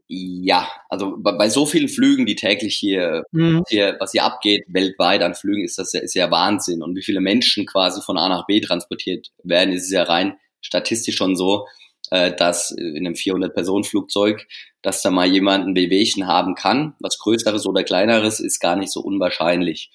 [0.07, 3.63] ja, also bei, bei, so vielen Flügen, die täglich hier, mhm.
[3.67, 6.83] hier, was hier abgeht, weltweit an Flügen, ist das ja, ist ja Wahnsinn.
[6.83, 10.37] Und wie viele Menschen quasi von A nach B transportiert werden, ist es ja rein
[10.63, 11.67] statistisch schon so,
[12.09, 14.47] äh, dass in einem 400-Personen-Flugzeug,
[14.81, 16.95] dass da mal jemand ein Bewegchen haben kann.
[16.99, 19.91] Was Größeres oder Kleineres ist gar nicht so unwahrscheinlich.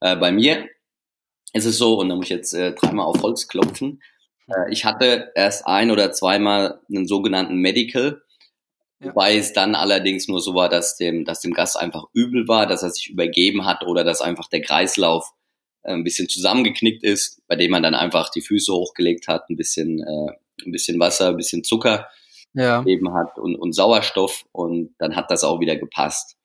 [0.00, 0.66] Äh, bei mir
[1.52, 4.02] ist es so, und da muss ich jetzt äh, dreimal auf Holz klopfen,
[4.48, 8.22] äh, ich hatte erst ein oder zweimal einen sogenannten Medical,
[9.04, 12.66] Wobei es dann allerdings nur so war, dass dem, dass dem Gast einfach übel war,
[12.66, 15.30] dass er sich übergeben hat oder dass einfach der Kreislauf
[15.92, 20.00] ein bisschen zusammengeknickt ist, bei dem man dann einfach die Füße hochgelegt hat, ein bisschen,
[20.00, 22.08] äh, ein bisschen Wasser, ein bisschen Zucker
[22.54, 22.80] ja.
[22.80, 26.36] gegeben hat und, und Sauerstoff und dann hat das auch wieder gepasst.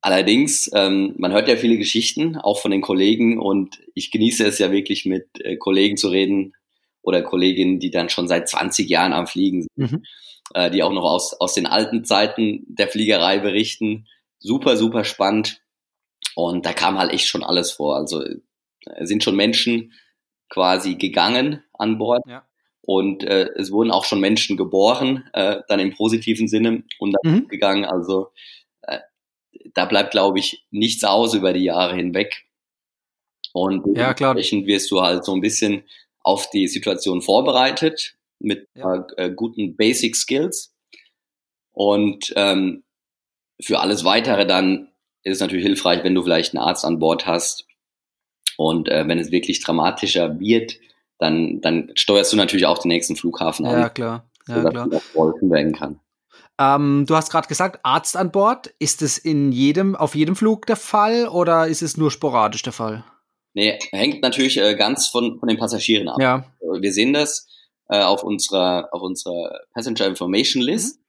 [0.00, 4.58] Allerdings, ähm, man hört ja viele Geschichten, auch von den Kollegen und ich genieße es
[4.58, 6.54] ja wirklich mit äh, Kollegen zu reden
[7.02, 9.92] oder Kolleginnen, die dann schon seit 20 Jahren am Fliegen sind.
[9.92, 10.02] Mhm
[10.54, 14.06] äh, die auch noch aus, aus den alten Zeiten der Fliegerei berichten.
[14.38, 15.62] Super, super spannend.
[16.36, 17.96] Und da kam halt echt schon alles vor.
[17.96, 18.36] Also äh,
[19.06, 19.94] sind schon Menschen
[20.50, 22.22] quasi gegangen an Bord.
[22.28, 22.46] Ja.
[22.82, 27.32] Und äh, es wurden auch schon Menschen geboren, äh, dann im positiven Sinne und dann
[27.32, 27.48] mhm.
[27.48, 27.86] gegangen.
[27.86, 28.32] Also
[28.82, 28.98] äh,
[29.72, 32.44] da bleibt, glaube ich, nichts aus über die Jahre hinweg.
[33.54, 35.84] Und ja, dementsprechend wirst du halt so ein bisschen
[36.22, 39.06] auf die Situation vorbereitet mit ja.
[39.16, 40.74] äh, guten Basic Skills.
[41.72, 42.84] Und ähm,
[43.58, 44.92] für alles weitere dann
[45.26, 47.66] ist es natürlich hilfreich, wenn du vielleicht einen Arzt an Bord hast.
[48.56, 50.78] Und äh, wenn es wirklich dramatischer wird,
[51.18, 53.80] dann, dann steuerst du natürlich auch den nächsten Flughafen an.
[53.80, 54.30] Ja, klar.
[54.46, 54.88] Ja, sodass klar.
[55.12, 56.00] geholfen werden kann.
[56.58, 58.72] Ähm, du hast gerade gesagt, Arzt an Bord.
[58.78, 62.72] Ist es in jedem, auf jedem Flug der Fall oder ist es nur sporadisch der
[62.72, 63.04] Fall?
[63.52, 66.20] Nee, hängt natürlich äh, ganz von, von den Passagieren ab.
[66.20, 66.44] Ja.
[66.80, 67.48] Wir sehen das
[67.88, 71.00] äh, auf unserer, auf unserer Passenger Information List.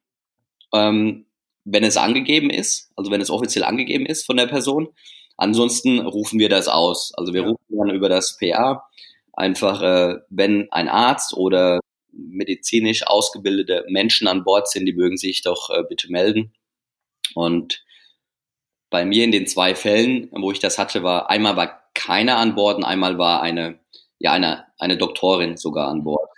[0.72, 0.78] Mhm.
[0.78, 1.26] Ähm,
[1.70, 4.88] wenn es angegeben ist, also wenn es offiziell angegeben ist von der Person.
[5.36, 7.12] Ansonsten rufen wir das aus.
[7.16, 8.88] Also wir rufen dann über das PA
[9.34, 11.80] einfach, äh, wenn ein Arzt oder
[12.12, 16.52] medizinisch ausgebildete Menschen an Bord sind, die mögen sich doch äh, bitte melden.
[17.34, 17.84] Und
[18.90, 22.54] bei mir in den zwei Fällen, wo ich das hatte, war einmal war keiner an
[22.54, 23.78] Bord und einmal war eine,
[24.18, 26.28] ja, eine, eine Doktorin sogar an Bord.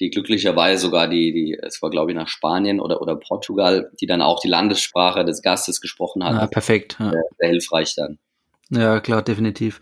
[0.00, 4.06] Die glücklicherweise sogar die, die, es war glaube ich nach Spanien oder, oder Portugal, die
[4.06, 6.34] dann auch die Landessprache des Gastes gesprochen hat.
[6.34, 6.96] Ja, perfekt.
[7.00, 7.10] Ja.
[7.10, 8.18] Sehr, sehr hilfreich dann.
[8.70, 9.80] Ja, klar, definitiv.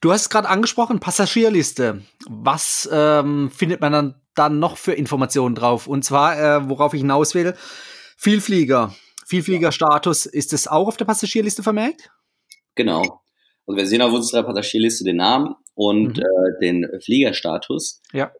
[0.00, 2.02] Du hast gerade angesprochen, Passagierliste.
[2.28, 5.88] Was ähm, findet man dann, dann noch für Informationen drauf?
[5.88, 7.54] Und zwar, äh, worauf ich hinaus will,
[8.22, 8.94] Vielflieger.
[9.26, 12.10] Vielfliegerstatus, ist es auch auf der Passagierliste vermerkt?
[12.76, 13.20] Genau.
[13.66, 16.22] Also wir sehen auf unserer Passagierliste den Namen und mhm.
[16.22, 18.00] äh, den Fliegerstatus.
[18.12, 18.30] Ja.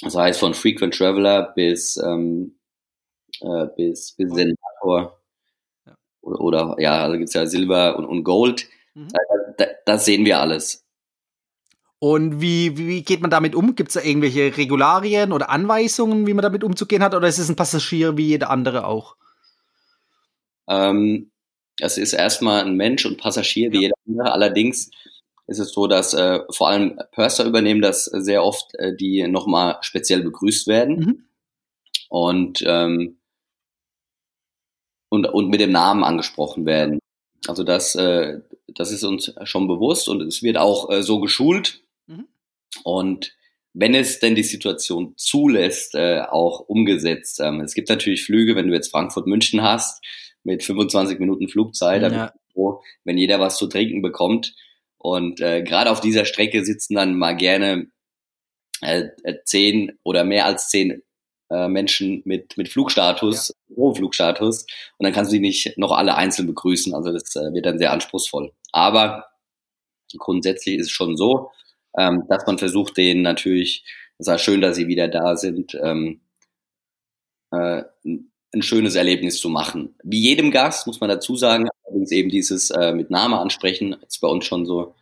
[0.00, 2.56] Das heißt von Frequent Traveler bis, ähm,
[3.40, 5.20] äh, bis, bis Senator.
[5.86, 5.96] Ja.
[6.22, 8.68] Oder, oder ja, also gibt's ja Silber und, und Gold.
[8.94, 9.08] Mhm.
[9.58, 10.84] Das, das sehen wir alles.
[11.98, 13.76] Und wie, wie geht man damit um?
[13.76, 17.14] Gibt es da irgendwelche Regularien oder Anweisungen, wie man damit umzugehen hat?
[17.14, 19.16] Oder ist es ein Passagier wie jeder andere auch?
[20.68, 21.30] Ähm,
[21.78, 23.82] es ist erstmal ein Mensch und Passagier wie ja.
[23.82, 24.32] jeder andere.
[24.32, 24.90] Allerdings
[25.46, 29.78] ist es so, dass äh, vor allem Purser übernehmen das sehr oft, äh, die nochmal
[29.82, 30.96] speziell begrüßt werden.
[30.96, 31.24] Mhm.
[32.08, 33.18] Und, ähm,
[35.08, 36.98] und, und mit dem Namen angesprochen werden.
[37.46, 41.82] Also das, äh, das ist uns schon bewusst und es wird auch äh, so geschult.
[42.06, 42.28] Mhm.
[42.84, 43.34] Und
[43.74, 47.40] wenn es denn die Situation zulässt, äh, auch umgesetzt.
[47.40, 50.04] Ähm, es gibt natürlich Flüge, wenn du jetzt Frankfurt-München hast,
[50.44, 52.32] mit 25 Minuten Flugzeit, ja.
[52.52, 54.54] froh, wenn jeder was zu trinken bekommt.
[55.02, 57.88] Und äh, gerade auf dieser Strecke sitzen dann mal gerne
[58.82, 61.02] äh, äh zehn oder mehr als zehn
[61.50, 63.76] äh, Menschen mit, mit Flugstatus, ja.
[63.76, 64.62] hohem Flugstatus.
[64.98, 66.94] Und dann kannst du die nicht noch alle einzeln begrüßen.
[66.94, 68.52] Also das äh, wird dann sehr anspruchsvoll.
[68.70, 69.26] Aber
[70.18, 71.50] grundsätzlich ist es schon so,
[71.98, 73.84] ähm, dass man versucht, denen natürlich,
[74.18, 76.20] es ist schön, dass sie wieder da sind, ähm,
[77.50, 77.82] äh,
[78.52, 79.94] ein schönes Erlebnis zu machen.
[80.02, 84.20] Wie jedem Gast, muss man dazu sagen, allerdings eben dieses äh, mit Name ansprechen, ist
[84.20, 84.94] bei uns schon so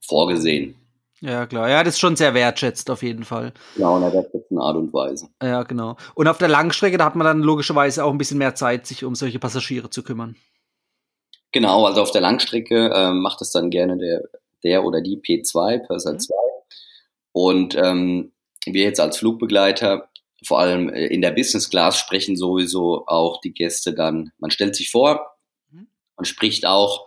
[0.00, 0.76] vorgesehen.
[1.20, 1.68] Ja, klar.
[1.68, 3.52] Ja, das ist schon sehr wertschätzt auf jeden Fall.
[3.74, 5.28] Genau, in einer wertschätzenden Art und Weise.
[5.42, 5.96] Ja, genau.
[6.14, 9.02] Und auf der Langstrecke, da hat man dann logischerweise auch ein bisschen mehr Zeit, sich
[9.02, 10.36] um solche Passagiere zu kümmern.
[11.52, 14.22] Genau, also auf der Langstrecke äh, macht es dann gerne der,
[14.62, 16.20] der oder die P2, Purser mhm.
[16.20, 16.34] 2.
[17.32, 18.32] Und ähm,
[18.66, 20.08] wir jetzt als Flugbegleiter,
[20.46, 24.76] vor allem äh, in der Business Class, sprechen sowieso auch die Gäste dann, man stellt
[24.76, 25.36] sich vor,
[25.70, 25.88] mhm.
[26.16, 27.06] man spricht auch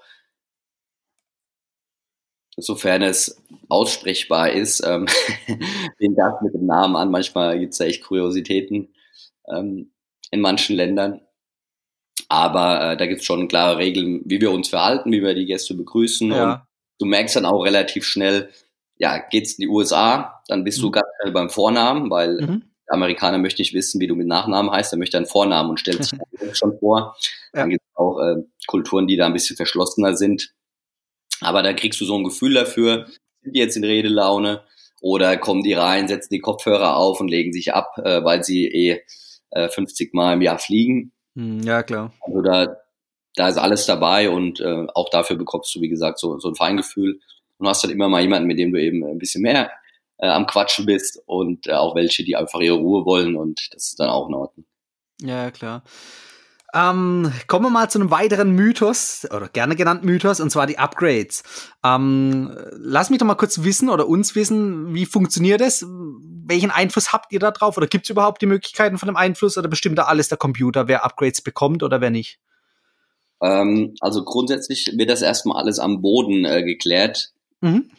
[2.61, 5.05] sofern es aussprechbar ist, ähm,
[6.01, 7.11] den Gast mit dem Namen an.
[7.11, 8.93] Manchmal gibt es ja echt Kuriositäten
[9.47, 9.91] ähm,
[10.31, 11.21] in manchen Ländern.
[12.27, 15.45] Aber äh, da gibt es schon klare Regeln, wie wir uns verhalten, wie wir die
[15.45, 16.31] Gäste begrüßen.
[16.31, 16.53] Ja.
[16.53, 16.61] Und
[16.99, 18.49] du merkst dann auch relativ schnell,
[18.97, 20.83] ja, geht's in die USA, dann bist mhm.
[20.83, 22.68] du ganz schnell beim Vornamen, weil mhm.
[22.89, 25.79] Der Amerikaner möchte nicht wissen, wie du mit Nachnamen heißt, er möchte einen Vornamen und
[25.79, 26.19] stellt sich
[26.53, 27.15] schon vor.
[27.53, 27.61] Ja.
[27.61, 28.35] Dann gibt es auch äh,
[28.67, 30.53] Kulturen, die da ein bisschen verschlossener sind.
[31.41, 33.05] Aber da kriegst du so ein Gefühl dafür,
[33.41, 34.63] sind die jetzt in Redelaune
[35.01, 38.65] oder kommen die rein, setzen die Kopfhörer auf und legen sich ab, äh, weil sie
[38.67, 39.01] eh
[39.51, 41.11] äh, 50 Mal im Jahr fliegen.
[41.35, 42.11] Hm, ja, klar.
[42.21, 42.77] Also da,
[43.35, 46.55] da ist alles dabei und äh, auch dafür bekommst du, wie gesagt, so, so ein
[46.55, 47.19] Feingefühl
[47.59, 49.69] und hast dann immer mal jemanden, mit dem du eben ein bisschen mehr
[50.19, 53.87] äh, am Quatschen bist und äh, auch welche, die einfach ihre Ruhe wollen und das
[53.87, 54.65] ist dann auch in Ordnung.
[55.21, 55.83] Ja, klar.
[56.71, 60.77] Ähm, kommen wir mal zu einem weiteren Mythos, oder gerne genannt Mythos, und zwar die
[60.77, 61.43] Upgrades.
[61.83, 65.83] Ähm, lass mich doch mal kurz wissen oder uns wissen, wie funktioniert das?
[65.87, 67.77] Welchen Einfluss habt ihr da drauf?
[67.77, 70.87] Oder gibt es überhaupt die Möglichkeiten von dem Einfluss oder bestimmt da alles der Computer,
[70.87, 72.39] wer Upgrades bekommt oder wer nicht?
[73.41, 77.31] Ähm, also grundsätzlich wird das erstmal alles am Boden äh, geklärt.
[77.61, 77.89] Mhm.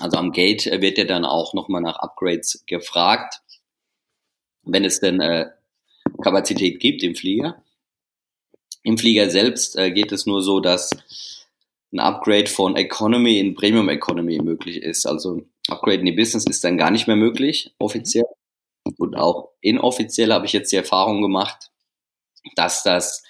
[0.00, 3.40] Also am Gate wird ja dann auch nochmal nach Upgrades gefragt,
[4.62, 5.50] wenn es denn äh,
[6.22, 7.62] Kapazität gibt im Flieger.
[8.82, 10.90] Im Flieger selbst äh, geht es nur so, dass
[11.92, 15.06] ein Upgrade von Economy in Premium Economy möglich ist.
[15.06, 18.26] Also Upgrade in die Business ist dann gar nicht mehr möglich, offiziell.
[18.96, 21.70] Und auch inoffiziell habe ich jetzt die Erfahrung gemacht,
[22.56, 23.22] dass das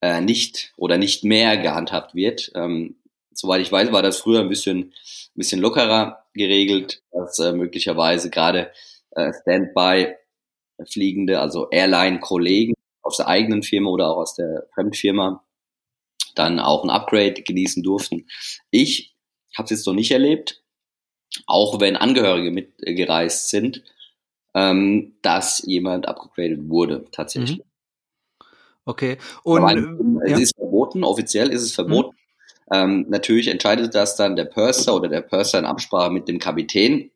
[0.00, 2.50] äh, nicht oder nicht mehr gehandhabt wird.
[2.54, 2.96] Ähm,
[3.32, 4.94] soweit ich weiß, war das früher ein bisschen,
[5.34, 8.70] ein bisschen lockerer geregelt, dass äh, möglicherweise gerade
[9.12, 10.14] äh, Standby
[10.90, 15.44] fliegende, also Airline-Kollegen aus der eigenen Firma oder auch aus der Fremdfirma
[16.34, 18.26] dann auch ein Upgrade genießen durften.
[18.70, 19.14] Ich
[19.56, 20.62] habe es jetzt noch nicht erlebt,
[21.46, 23.82] auch wenn Angehörige mitgereist sind,
[24.54, 27.58] ähm, dass jemand upgradet wurde tatsächlich.
[27.58, 27.64] Mhm.
[28.84, 29.18] Okay.
[29.44, 30.38] Und Aber es ja.
[30.38, 32.16] ist verboten, offiziell ist es verboten.
[32.72, 37.10] Ähm, natürlich entscheidet das dann der Purser oder der Purser in Absprache mit dem Kapitän.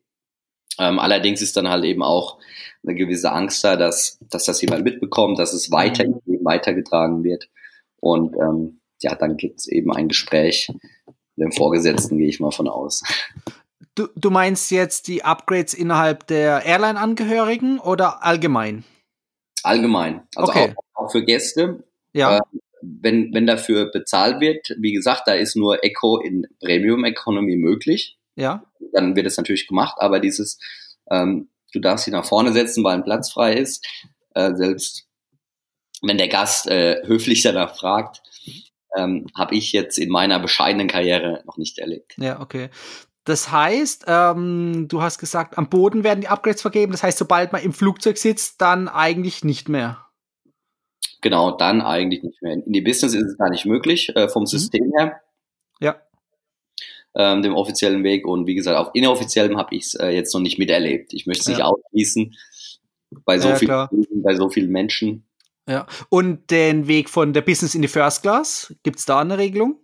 [0.79, 2.37] Ähm, allerdings ist dann halt eben auch
[2.83, 7.49] eine gewisse Angst da, dass, dass das jemand mitbekommt, dass es weiter, weitergetragen wird.
[7.99, 10.71] Und ähm, ja, dann gibt es eben ein Gespräch
[11.35, 13.03] mit dem Vorgesetzten, gehe ich mal von aus.
[13.95, 18.83] Du, du meinst jetzt die Upgrades innerhalb der Airline-Angehörigen oder allgemein?
[19.63, 20.21] Allgemein.
[20.35, 20.75] Also okay.
[20.93, 21.83] auch, auch, für Gäste.
[22.13, 22.37] Ja.
[22.37, 22.41] Äh,
[22.81, 28.17] wenn, wenn dafür bezahlt wird, wie gesagt, da ist nur Eco in Premium Economy möglich.
[28.35, 28.63] Ja.
[28.93, 30.59] Dann wird es natürlich gemacht, aber dieses,
[31.09, 33.85] ähm, du darfst sie nach vorne setzen, weil ein Platz frei ist,
[34.35, 35.07] äh, selbst
[36.01, 38.21] wenn der Gast äh, höflich danach fragt,
[38.95, 42.15] ähm, habe ich jetzt in meiner bescheidenen Karriere noch nicht erlebt.
[42.17, 42.69] Ja, okay.
[43.23, 46.93] Das heißt, ähm, du hast gesagt, am Boden werden die Upgrades vergeben.
[46.93, 50.06] Das heißt, sobald man im Flugzeug sitzt, dann eigentlich nicht mehr.
[51.27, 52.53] Genau, dann eigentlich nicht mehr.
[52.53, 54.47] In die Business ist es gar nicht möglich, äh, vom mhm.
[54.47, 55.19] System her.
[55.81, 56.01] Ja.
[57.15, 58.25] Ähm, dem offiziellen Weg.
[58.25, 61.13] Und wie gesagt, auch inoffiziellem habe ich es äh, jetzt noch nicht miterlebt.
[61.13, 61.65] Ich möchte es nicht ja.
[61.65, 62.33] ausschließen
[63.25, 65.27] bei so, ja, vielen, bei so vielen Menschen.
[65.67, 65.85] Ja.
[66.07, 69.81] Und den Weg von der Business in die First Class, gibt es da eine Regelung?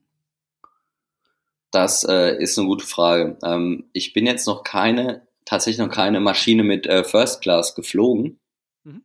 [1.72, 3.38] Das äh, ist eine gute Frage.
[3.44, 8.40] Ähm, ich bin jetzt noch keine, tatsächlich noch keine Maschine mit äh, First Class geflogen.
[8.86, 9.04] Mhm.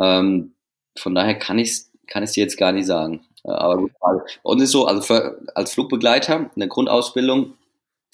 [0.00, 0.54] Ähm,
[0.98, 3.24] von daher kann ich es kann ich's dir jetzt gar nicht sagen.
[3.44, 4.24] Äh, aber gute Frage.
[4.42, 7.54] Und ist so, also für, als Flugbegleiter, eine Grundausbildung,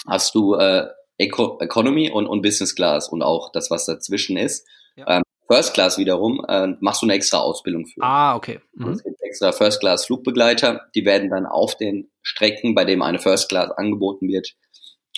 [0.06, 4.66] hast du äh, Eco Economy und, und Business Class und auch das, was dazwischen ist.
[4.96, 5.18] Ja.
[5.18, 8.02] Ähm, First Class wiederum äh, machst du eine extra Ausbildung für.
[8.02, 8.60] Ah, okay.
[8.74, 8.92] Mhm.
[8.92, 13.18] Es gibt extra First Class Flugbegleiter, die werden dann auf den Strecken, bei dem eine
[13.18, 14.54] First Class angeboten wird,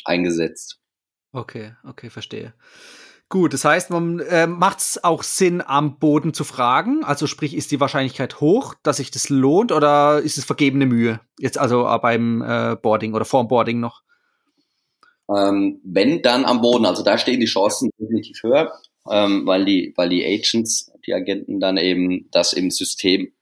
[0.05, 0.81] eingesetzt.
[1.33, 2.55] Okay, okay, verstehe.
[3.29, 7.03] Gut, das heißt, man äh, macht es auch Sinn, am Boden zu fragen?
[7.03, 11.21] Also sprich, ist die Wahrscheinlichkeit hoch, dass sich das lohnt oder ist es vergebene Mühe?
[11.39, 14.03] Jetzt also äh, beim äh, Boarding oder vorm Boarding noch?
[15.29, 18.73] Ähm, wenn dann am Boden, also da stehen die Chancen definitiv höher
[19.11, 23.33] ähm, weil die, weil die Agents, die Agenten dann eben das im System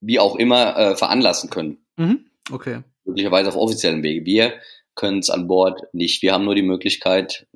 [0.00, 1.78] wie auch immer äh, veranlassen können.
[1.96, 2.26] Mhm.
[2.50, 2.82] Okay.
[3.04, 4.24] Möglicherweise auf offiziellen Wege.
[4.24, 4.54] Wir
[4.94, 6.22] können es an Bord nicht.
[6.22, 7.46] Wir haben nur die Möglichkeit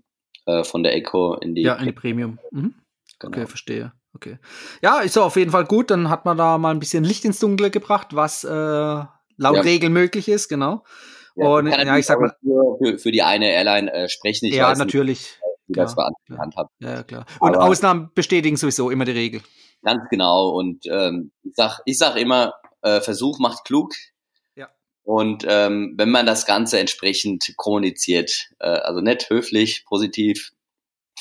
[0.47, 2.39] äh, von der Echo in die ja in die Premium.
[2.51, 2.75] Mhm.
[3.19, 3.37] Genau.
[3.37, 3.93] Okay, verstehe.
[4.15, 4.39] Okay.
[4.83, 5.91] Ja, ist auf jeden Fall gut.
[5.91, 9.61] Dann hat man da mal ein bisschen Licht ins Dunkle gebracht, was äh, laut ja.
[9.63, 10.85] Regel möglich ist, genau.
[11.37, 12.33] Ja, und ja, ich sag mal,
[12.79, 14.47] für, für, die eine Airline äh, sprechen.
[14.47, 15.19] Ich ja, natürlich.
[15.19, 16.69] Nicht, wie ja, das beantragt habe.
[16.79, 17.27] Ja, klar.
[17.41, 19.41] Und Aber Ausnahmen bestätigen sowieso immer die Regel.
[19.83, 20.51] Ganz genau.
[20.51, 23.93] Und ähm, ich sag, ich sag immer, äh, Versuch macht klug.
[25.05, 30.53] Und ähm, wenn man das Ganze entsprechend kommuniziert, äh, also nett, höflich, positiv,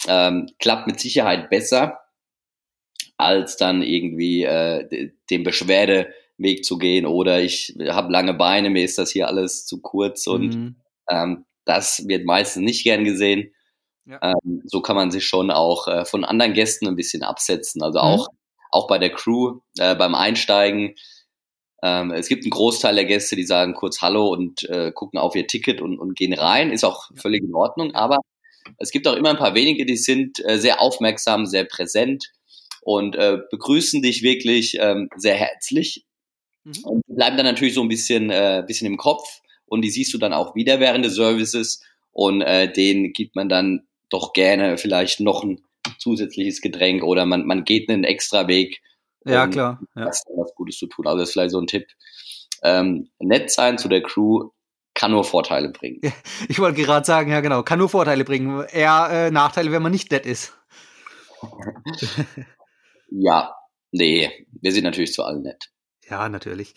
[0.08, 2.00] ähm, klappt mit Sicherheit besser,
[3.18, 8.98] als dann irgendwie äh, den Beschwerdeweg zu gehen oder ich habe lange Beine, mir ist
[8.98, 10.76] das hier alles zu kurz und mhm.
[11.10, 13.54] ähm, das wird meistens nicht gern gesehen.
[14.06, 14.20] Ja.
[14.22, 17.82] Ähm, so kann man sich schon auch äh, von anderen Gästen ein bisschen absetzen.
[17.82, 18.06] Also mhm.
[18.06, 18.28] auch,
[18.72, 20.96] auch bei der Crew, äh, beim Einsteigen.
[21.84, 25.36] Ähm, es gibt einen Großteil der Gäste, die sagen kurz Hallo und äh, gucken auf
[25.36, 26.72] ihr Ticket und, und gehen rein.
[26.72, 27.94] Ist auch völlig in Ordnung.
[27.94, 28.20] Aber
[28.78, 32.32] es gibt auch immer ein paar wenige, die sind äh, sehr aufmerksam, sehr präsent
[32.82, 36.06] und äh, begrüßen dich wirklich ähm, sehr herzlich.
[36.64, 36.86] Mhm.
[36.86, 40.18] Und bleiben dann natürlich so ein bisschen, äh, bisschen im Kopf und die siehst du
[40.18, 41.82] dann auch wieder während des Services
[42.14, 45.62] und äh, denen gibt man dann doch gerne vielleicht noch ein
[45.98, 48.82] zusätzliches Getränk oder man, man geht einen extra Weg.
[49.26, 49.80] Ja, klar.
[49.96, 50.06] Ja.
[50.06, 51.08] Das was Gutes zu tun.
[51.08, 51.88] Also das ist vielleicht so ein Tipp.
[52.62, 54.50] Ähm, nett sein zu der Crew
[54.94, 56.00] kann nur Vorteile bringen.
[56.48, 58.64] Ich wollte gerade sagen, ja genau, kann nur Vorteile bringen.
[58.72, 60.54] Eher äh, Nachteile, wenn man nicht nett ist.
[63.10, 63.54] ja,
[63.92, 65.70] nee, wir sind natürlich zu allen nett.
[66.10, 66.74] Ja, natürlich.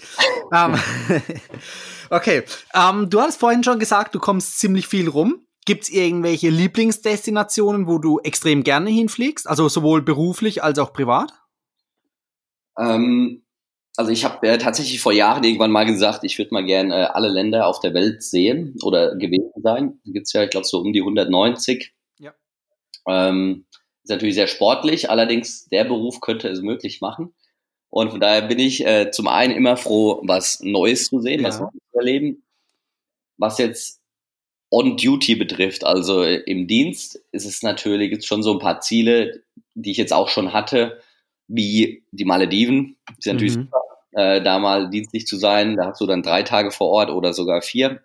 [0.51, 1.23] um, ähm,
[2.11, 2.43] okay,
[2.75, 5.47] um, ähm, du hast vorhin schon gesagt, du kommst ziemlich viel rum.
[5.65, 9.49] Gibt es irgendwelche Lieblingsdestinationen, wo du extrem gerne hinfliegst?
[9.49, 11.33] Also sowohl beruflich als auch privat?
[12.79, 13.43] Ähm,
[13.97, 17.05] also ich habe äh, tatsächlich vor Jahren irgendwann mal gesagt, ich würde mal gerne äh,
[17.07, 19.99] alle Länder auf der Welt sehen oder gewesen sein.
[20.05, 21.95] Da gibt es ja, ich glaube, so um die 190.
[22.19, 22.35] Ja.
[23.09, 23.65] Ähm,
[24.03, 27.35] ist natürlich sehr sportlich, allerdings der Beruf könnte es möglich machen.
[27.89, 31.49] Und von daher bin ich äh, zum einen immer froh, was Neues zu sehen, ja.
[31.49, 32.43] was Neues zu erleben.
[33.39, 34.01] Was jetzt
[34.71, 39.43] On-Duty betrifft, also im Dienst, ist es natürlich jetzt schon so ein paar Ziele,
[39.75, 41.01] die ich jetzt auch schon hatte,
[41.49, 42.97] wie die Malediven.
[43.19, 43.63] Ist natürlich mhm.
[43.63, 43.83] super,
[44.13, 45.77] äh, da mal dienstlich zu sein.
[45.77, 48.01] Da hast du dann drei Tage vor Ort oder sogar vier.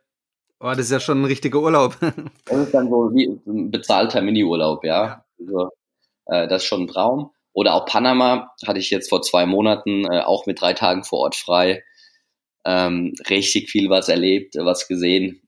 [0.59, 1.97] Oh, das ist ja schon ein richtiger Urlaub.
[2.45, 5.05] das ist dann so wie ein bezahlter Mini-Urlaub, ja.
[5.05, 5.25] ja.
[5.39, 5.69] Also,
[6.27, 7.31] äh, das ist schon ein Traum.
[7.53, 11.19] Oder auch Panama hatte ich jetzt vor zwei Monaten äh, auch mit drei Tagen vor
[11.19, 11.83] Ort frei.
[12.63, 15.41] Ähm, richtig viel was erlebt, was gesehen.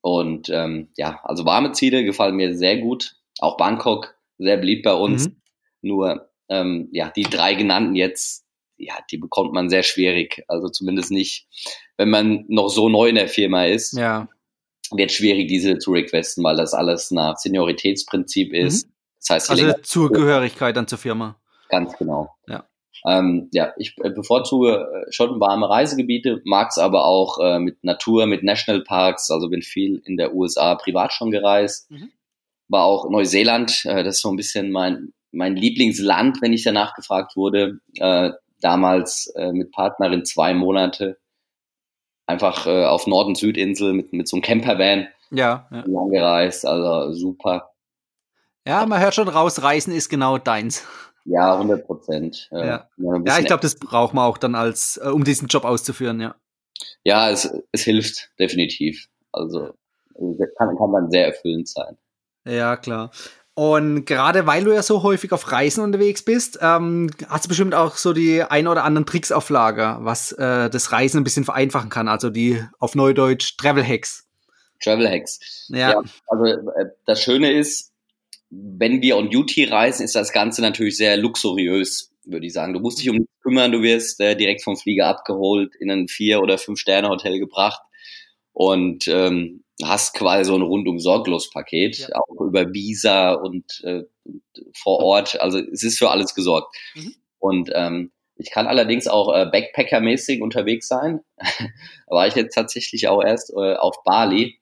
[0.00, 3.16] Und ähm, ja, also warme Ziele gefallen mir sehr gut.
[3.38, 5.28] Auch Bangkok, sehr beliebt bei uns.
[5.28, 5.36] Mhm.
[5.82, 8.44] Nur, ähm, ja, die drei genannten jetzt,
[8.76, 10.44] ja, die bekommt man sehr schwierig.
[10.48, 11.48] Also zumindest nicht,
[11.96, 13.92] wenn man noch so neu in der Firma ist.
[13.96, 14.28] Ja.
[14.92, 18.86] Wird schwierig, diese zu requesten, weil das alles nach Senioritätsprinzip ist.
[18.86, 18.92] Mhm.
[19.18, 21.36] Das heißt, also Zugehörigkeit dann zur Firma.
[21.68, 22.30] Ganz genau.
[22.46, 22.64] Ja.
[23.06, 27.84] Ähm, ja, ich äh, bevorzuge äh, schon warme Reisegebiete, mag es aber auch äh, mit
[27.84, 31.90] Natur, mit Nationalparks, also bin viel in der USA privat schon gereist.
[31.90, 32.10] Mhm.
[32.68, 36.94] War auch Neuseeland, äh, das ist so ein bisschen mein, mein Lieblingsland, wenn ich danach
[36.94, 37.80] gefragt wurde.
[37.98, 41.18] Äh, damals äh, mit Partnerin zwei Monate
[42.26, 45.84] einfach äh, auf Nord- und Südinsel mit, mit so einem Campervan ja, ja.
[45.86, 47.70] lang gereist, also super.
[48.66, 50.84] Ja, man hört schon raus, Reisen ist genau deins.
[51.24, 52.48] Ja, 100 Prozent.
[52.52, 52.88] Äh, ja.
[52.96, 56.34] ja, ich glaube, das braucht man auch dann als, äh, um diesen Job auszuführen, ja.
[57.04, 59.08] Ja, es, es hilft definitiv.
[59.32, 59.72] Also
[60.56, 61.96] kann, kann man sehr erfüllend sein.
[62.44, 63.10] Ja, klar.
[63.58, 67.74] Und gerade weil du ja so häufig auf Reisen unterwegs bist, ähm, hast du bestimmt
[67.74, 71.44] auch so die ein oder anderen Tricks auf Lager, was äh, das Reisen ein bisschen
[71.44, 72.06] vereinfachen kann.
[72.06, 74.26] Also die auf Neudeutsch Travel Hacks.
[74.84, 75.68] Travel Hacks.
[75.70, 75.92] Ja.
[75.92, 77.94] ja also äh, das Schöne ist,
[78.50, 82.74] wenn wir on Duty reisen, ist das Ganze natürlich sehr luxuriös, würde ich sagen.
[82.74, 86.08] Du musst dich um nichts kümmern, du wirst äh, direkt vom Flieger abgeholt, in ein
[86.08, 87.80] Vier- oder Fünf-Sterne-Hotel gebracht
[88.52, 92.16] und ähm, hast quasi so ein rundum sorglos Paket, ja.
[92.16, 94.02] auch über Visa und, äh,
[94.74, 95.40] vor Ort.
[95.40, 96.74] Also es ist für alles gesorgt.
[96.94, 97.14] Mhm.
[97.38, 101.20] Und ähm, ich kann allerdings auch äh, Backpacker-mäßig unterwegs sein.
[102.06, 104.58] war ich jetzt tatsächlich auch erst äh, auf Bali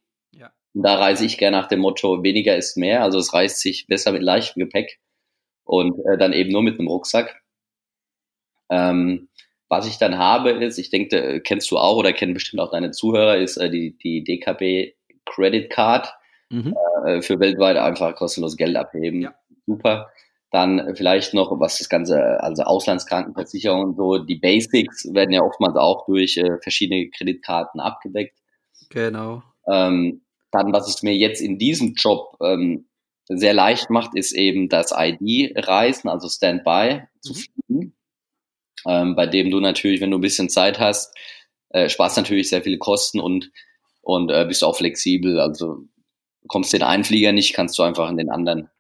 [0.75, 3.03] und da reise ich gerne nach dem Motto, weniger ist mehr.
[3.03, 4.99] Also es reist sich besser mit leichtem Gepäck
[5.65, 7.41] und äh, dann eben nur mit einem Rucksack.
[8.71, 9.29] Ähm,
[9.69, 12.91] was ich dann habe ist, ich denke, kennst du auch oder kennen bestimmt auch deine
[12.91, 14.95] Zuhörer, ist äh, die, die DKB
[15.27, 16.13] Credit Card.
[16.51, 16.75] Mhm.
[17.07, 19.23] Äh, für weltweit einfach kostenlos Geld abheben.
[19.23, 19.35] Ja.
[19.67, 20.11] Super.
[20.51, 25.77] Dann vielleicht noch, was das Ganze, also Auslandskrankenversicherung und so, die Basics werden ja oftmals
[25.77, 28.39] auch durch äh, verschiedene Kreditkarten abgedeckt.
[28.91, 29.43] Genau.
[29.69, 30.23] Ähm,
[30.53, 32.87] dann, was es mir jetzt in diesem Job ähm,
[33.27, 37.37] sehr leicht macht, ist eben das ID-Reisen, also Standby zu mhm.
[37.37, 37.97] fliegen,
[38.87, 41.17] ähm, bei dem du natürlich, wenn du ein bisschen Zeit hast,
[41.71, 43.51] äh, sparst natürlich sehr viele Kosten und,
[44.05, 45.41] und äh, bist auch flexibel.
[45.41, 45.85] Also
[46.47, 48.71] kommst den einen Flieger nicht, kannst du einfach in den anderen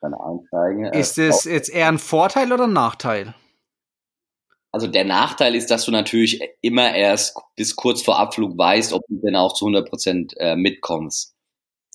[0.00, 0.86] dann einsteigen.
[0.86, 3.34] Äh, ist es jetzt eher ein Vorteil oder ein Nachteil?
[4.72, 9.02] Also der Nachteil ist, dass du natürlich immer erst bis kurz vor Abflug weißt, ob
[9.08, 11.34] du denn auch zu 100 Prozent äh, mitkommst.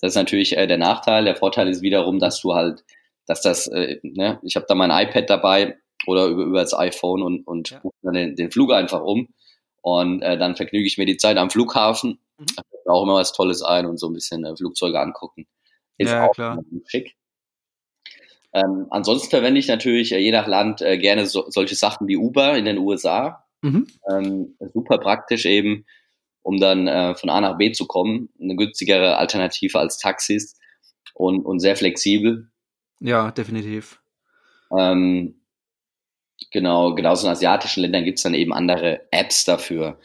[0.00, 1.24] Das ist natürlich äh, der Nachteil.
[1.24, 2.84] Der Vorteil ist wiederum, dass du halt,
[3.26, 7.22] dass das, äh, ne, ich habe da mein iPad dabei oder über, über das iPhone
[7.22, 7.80] und, und ja.
[8.02, 9.28] dann den, den Flug einfach um.
[9.86, 12.18] Und äh, dann vergnüge ich mir die Zeit am Flughafen.
[12.38, 12.46] Mhm.
[12.86, 15.46] auch immer was Tolles ein und so ein bisschen äh, Flugzeuge angucken.
[15.96, 16.60] Ist ja, auch klar.
[16.86, 17.14] schick.
[18.52, 22.16] Ähm, ansonsten verwende ich natürlich äh, je nach Land äh, gerne so, solche Sachen wie
[22.16, 23.44] Uber in den USA.
[23.62, 23.86] Mhm.
[24.10, 25.86] Ähm, super praktisch eben,
[26.42, 28.28] um dann äh, von A nach B zu kommen.
[28.40, 30.58] Eine günstigere Alternative als Taxis
[31.14, 32.50] und, und sehr flexibel.
[32.98, 34.00] Ja, definitiv.
[34.76, 35.42] Ähm,
[36.50, 39.98] genau, genauso in asiatischen Ländern gibt es dann eben andere Apps dafür.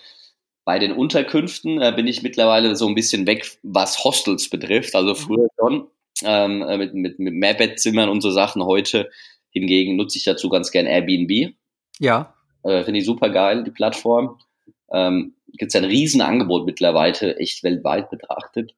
[0.63, 4.95] Bei den Unterkünften äh, bin ich mittlerweile so ein bisschen weg, was Hostels betrifft.
[4.95, 5.15] Also mhm.
[5.15, 5.87] früher schon
[6.23, 8.63] ähm, äh, mit, mit, mit Mehrbettzimmern und so Sachen.
[8.63, 9.09] Heute
[9.49, 11.53] hingegen nutze ich dazu ganz gern Airbnb.
[11.99, 12.35] Ja.
[12.63, 14.37] Äh, Finde ich super geil, die Plattform.
[14.91, 18.73] Ähm, Gibt es ein Riesenangebot mittlerweile, echt weltweit betrachtet.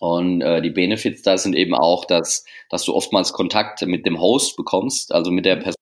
[0.00, 4.20] Und äh, die Benefits da sind eben auch, dass, dass du oftmals Kontakt mit dem
[4.20, 5.76] Host bekommst, also mit der Person,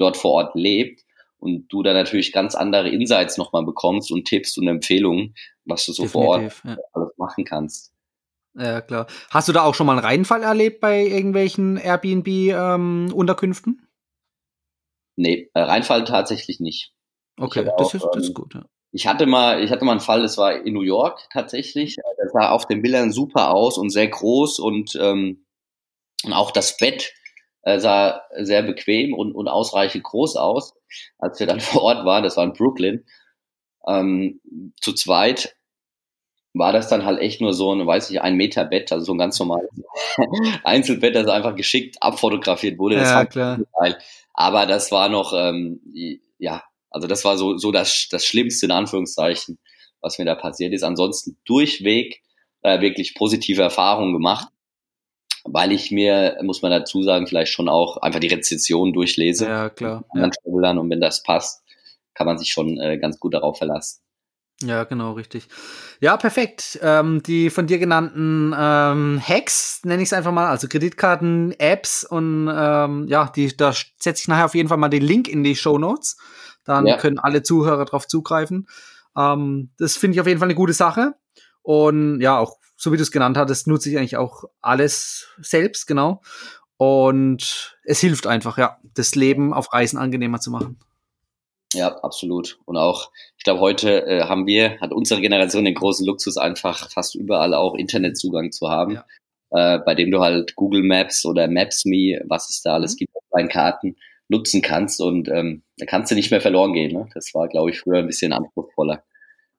[0.00, 1.04] dort vor Ort lebt.
[1.38, 5.34] Und du da natürlich ganz andere Insights nochmal bekommst und Tipps und Empfehlungen,
[5.64, 6.76] was du so Definitiv, vor Ort ja.
[6.92, 7.94] alles machen kannst.
[8.54, 9.06] Ja, klar.
[9.30, 13.80] Hast du da auch schon mal einen Reinfall erlebt bei irgendwelchen Airbnb-Unterkünften?
[13.80, 13.86] Ähm,
[15.16, 16.92] nee, äh, Reinfall tatsächlich nicht.
[17.38, 18.54] Okay, das, auch, ist, das ist ähm, gut.
[18.54, 18.64] Ja.
[18.92, 21.96] Ich hatte mal, ich hatte mal einen Fall, das war in New York tatsächlich.
[22.18, 25.46] Das sah auf den Bildern super aus und sehr groß und, ähm,
[26.24, 27.14] und auch das Bett
[27.62, 30.74] äh, sah sehr bequem und, und ausreichend groß aus.
[31.18, 33.04] Als wir dann vor Ort waren, das war in Brooklyn,
[33.86, 34.40] ähm,
[34.80, 35.56] zu zweit
[36.52, 39.14] war das dann halt echt nur so ein, weiß ich, ein Meter Bett, also so
[39.14, 39.70] ein ganz normales
[40.64, 42.96] Einzelbett, das einfach geschickt abfotografiert wurde.
[42.96, 43.60] Das ja, klar.
[43.78, 43.96] Geil.
[44.34, 45.80] Aber das war noch, ähm,
[46.38, 49.58] ja, also das war so, so das, das Schlimmste in Anführungszeichen,
[50.00, 50.82] was mir da passiert ist.
[50.82, 52.20] Ansonsten durchweg
[52.62, 54.48] äh, wirklich positive Erfahrungen gemacht,
[55.44, 59.46] weil ich mir, muss man dazu sagen, vielleicht schon auch einfach die Rezession durchlese.
[59.46, 60.04] Ja, klar.
[60.14, 60.24] Ja.
[60.24, 61.62] Und wenn das passt,
[62.14, 64.00] kann man sich schon äh, ganz gut darauf verlassen.
[64.62, 65.48] Ja, genau, richtig.
[66.00, 66.78] Ja, perfekt.
[66.82, 72.04] Ähm, die von dir genannten ähm, Hacks, nenne ich es einfach mal, also Kreditkarten, Apps
[72.04, 75.42] und ähm, ja, die, da setze ich nachher auf jeden Fall mal den Link in
[75.44, 76.18] die Show Notes.
[76.64, 76.98] Dann ja.
[76.98, 78.68] können alle Zuhörer darauf zugreifen.
[79.16, 81.14] Ähm, das finde ich auf jeden Fall eine gute Sache.
[81.62, 85.86] Und ja, auch so wie du es genannt hattest, nutze ich eigentlich auch alles selbst,
[85.86, 86.22] genau.
[86.78, 90.78] Und es hilft einfach, ja, das Leben auf Reisen angenehmer zu machen.
[91.74, 92.58] Ja, absolut.
[92.64, 96.90] Und auch, ich glaube, heute äh, haben wir, hat unsere Generation den großen Luxus, einfach
[96.90, 99.04] fast überall auch Internetzugang zu haben, ja.
[99.74, 102.96] äh, bei dem du halt Google Maps oder Maps.me, was es da alles mhm.
[102.96, 103.96] gibt, bei Karten
[104.28, 106.94] nutzen kannst und ähm, da kannst du nicht mehr verloren gehen.
[106.94, 107.10] Ne?
[107.12, 109.04] Das war, glaube ich, früher ein bisschen anspruchsvoller.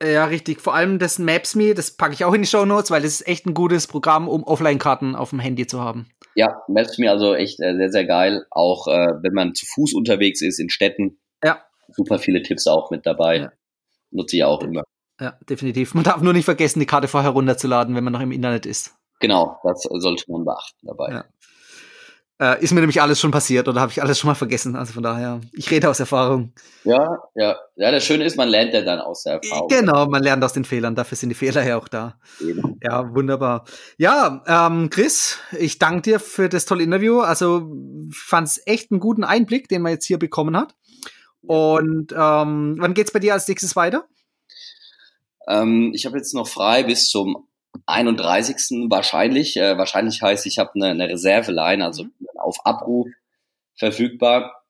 [0.01, 0.61] Ja, richtig.
[0.61, 3.27] Vor allem das Maps.me, das packe ich auch in die Show Notes, weil das ist
[3.27, 6.07] echt ein gutes Programm, um Offline-Karten auf dem Handy zu haben.
[6.35, 8.45] Ja, Maps.me also echt äh, sehr, sehr geil.
[8.49, 11.19] Auch äh, wenn man zu Fuß unterwegs ist in Städten.
[11.43, 11.61] Ja
[11.93, 13.37] super viele Tipps auch mit dabei.
[13.37, 13.51] Ja.
[14.11, 14.83] Nutze ich auch immer.
[15.19, 15.93] Ja, definitiv.
[15.93, 18.95] Man darf nur nicht vergessen, die Karte vorher runterzuladen, wenn man noch im Internet ist.
[19.19, 21.11] Genau, das sollte man beachten dabei.
[21.11, 21.25] Ja.
[22.41, 24.75] Äh, ist mir nämlich alles schon passiert oder habe ich alles schon mal vergessen.
[24.75, 26.53] Also von daher, ich rede aus Erfahrung.
[26.83, 27.55] Ja, ja.
[27.75, 29.67] Ja, das Schöne ist, man lernt ja dann aus der Erfahrung.
[29.67, 30.95] Genau, man lernt aus den Fehlern.
[30.95, 32.15] Dafür sind die Fehler ja auch da.
[32.39, 32.79] Eben.
[32.81, 33.65] Ja, wunderbar.
[33.97, 37.19] Ja, ähm, Chris, ich danke dir für das tolle Interview.
[37.19, 37.69] Also
[38.11, 40.73] fand es echt einen guten Einblick, den man jetzt hier bekommen hat.
[41.43, 44.07] Und ähm, wann geht's bei dir als nächstes weiter?
[45.47, 47.47] Ähm, ich habe jetzt noch frei bis zum
[47.85, 48.89] 31.
[48.89, 49.57] wahrscheinlich.
[49.57, 52.11] Äh, wahrscheinlich heißt, ich habe eine, eine Reserve-Line, also mhm.
[52.37, 53.07] auf Abruf
[53.75, 54.63] verfügbar.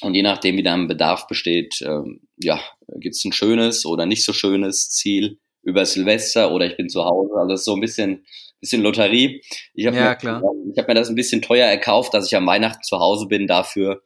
[0.00, 2.60] Und je nachdem, wie da ein Bedarf besteht, ähm, ja,
[2.96, 7.34] gibt's ein schönes oder nicht so schönes Ziel über Silvester oder ich bin zu Hause.
[7.36, 8.24] Also das ist so ein bisschen,
[8.60, 9.42] bisschen Lotterie.
[9.74, 10.42] Ich habe ja, mir,
[10.76, 13.46] hab mir das ein bisschen teuer erkauft, dass ich am Weihnachten zu Hause bin.
[13.46, 14.02] Dafür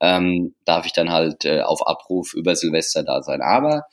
[0.00, 3.42] ähm, darf ich dann halt äh, auf Abruf über Silvester da sein.
[3.42, 3.86] Aber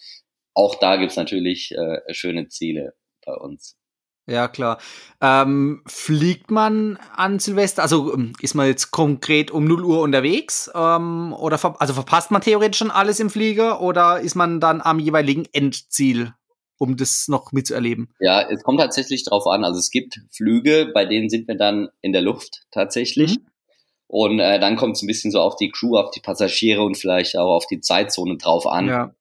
[0.54, 2.94] auch da gibt's natürlich äh, schöne Ziele
[3.26, 3.78] bei uns.
[4.30, 4.78] Ja, klar.
[5.22, 7.82] Ähm, fliegt man an Silvester?
[7.82, 10.70] Also ähm, ist man jetzt konkret um 0 Uhr unterwegs?
[10.76, 14.82] Ähm, oder ver also verpasst man theoretisch schon alles im Flieger oder ist man dann
[14.82, 16.34] am jeweiligen Endziel,
[16.78, 18.14] um das noch mitzuerleben?
[18.20, 19.64] Ja, es kommt tatsächlich drauf an.
[19.64, 23.40] Also es gibt Flüge, bei denen sind wir dann in der Luft tatsächlich.
[23.40, 23.48] Mhm.
[24.08, 26.98] Und äh, dann kommt es ein bisschen so auf die Crew, auf die Passagiere und
[26.98, 28.88] vielleicht auch auf die Zeitzone drauf an.
[28.88, 29.14] Ja.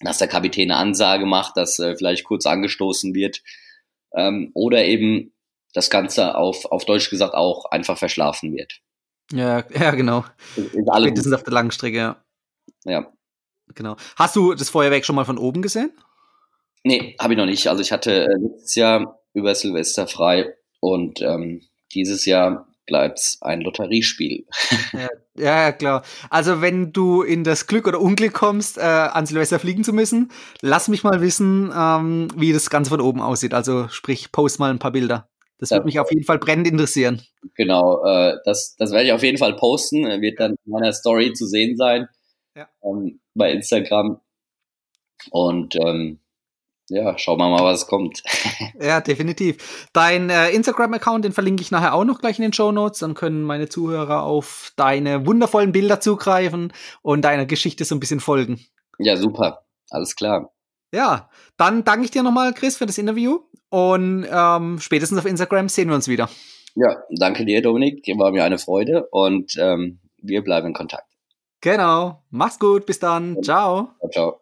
[0.00, 3.40] Dass der Kapitän eine Ansage macht, dass äh, vielleicht kurz angestoßen wird.
[4.14, 5.32] Ähm, oder eben
[5.74, 8.80] das Ganze auf, auf Deutsch gesagt auch einfach verschlafen wird.
[9.32, 10.24] Ja, ja, genau.
[10.54, 12.24] Spätestens auf der Langstrecke, ja.
[12.84, 13.06] Ja.
[13.74, 13.96] Genau.
[14.16, 15.90] Hast du das Feuerwerk schon mal von oben gesehen?
[16.84, 17.68] Nee, habe ich noch nicht.
[17.68, 21.62] Also ich hatte äh, letztes Jahr über Silvester frei und ähm,
[21.94, 24.44] dieses Jahr bleibt ein Lotteriespiel.
[25.34, 26.02] Ja, ja, klar.
[26.28, 30.30] Also wenn du in das Glück oder Unglück kommst, äh, an Silvester fliegen zu müssen,
[30.60, 33.54] lass mich mal wissen, ähm, wie das Ganze von oben aussieht.
[33.54, 35.30] Also sprich, post mal ein paar Bilder.
[35.56, 35.76] Das ja.
[35.76, 37.22] würde mich auf jeden Fall brennend interessieren.
[37.54, 40.04] Genau, äh, das, das werde ich auf jeden Fall posten.
[40.20, 42.08] Wird dann in meiner Story zu sehen sein.
[42.54, 42.68] Ja.
[42.84, 44.20] Ähm, bei Instagram.
[45.30, 46.20] Und ähm,
[46.92, 48.22] ja, schauen wir mal, was kommt.
[48.80, 49.88] ja, definitiv.
[49.92, 53.00] Dein äh, Instagram-Account, den verlinke ich nachher auch noch gleich in den Show Notes.
[53.00, 56.72] Dann können meine Zuhörer auf deine wundervollen Bilder zugreifen
[57.02, 58.60] und deiner Geschichte so ein bisschen folgen.
[58.98, 59.64] Ja, super.
[59.90, 60.52] Alles klar.
[60.94, 63.40] Ja, dann danke ich dir nochmal, Chris, für das Interview.
[63.70, 66.28] Und ähm, spätestens auf Instagram sehen wir uns wieder.
[66.74, 68.02] Ja, danke dir, Dominik.
[68.02, 71.10] Dir war mir eine Freude und ähm, wir bleiben in Kontakt.
[71.62, 72.22] Genau.
[72.30, 72.84] Mach's gut.
[72.86, 73.42] Bis dann.
[73.42, 73.90] Ciao.
[74.00, 74.41] Ciao, ciao.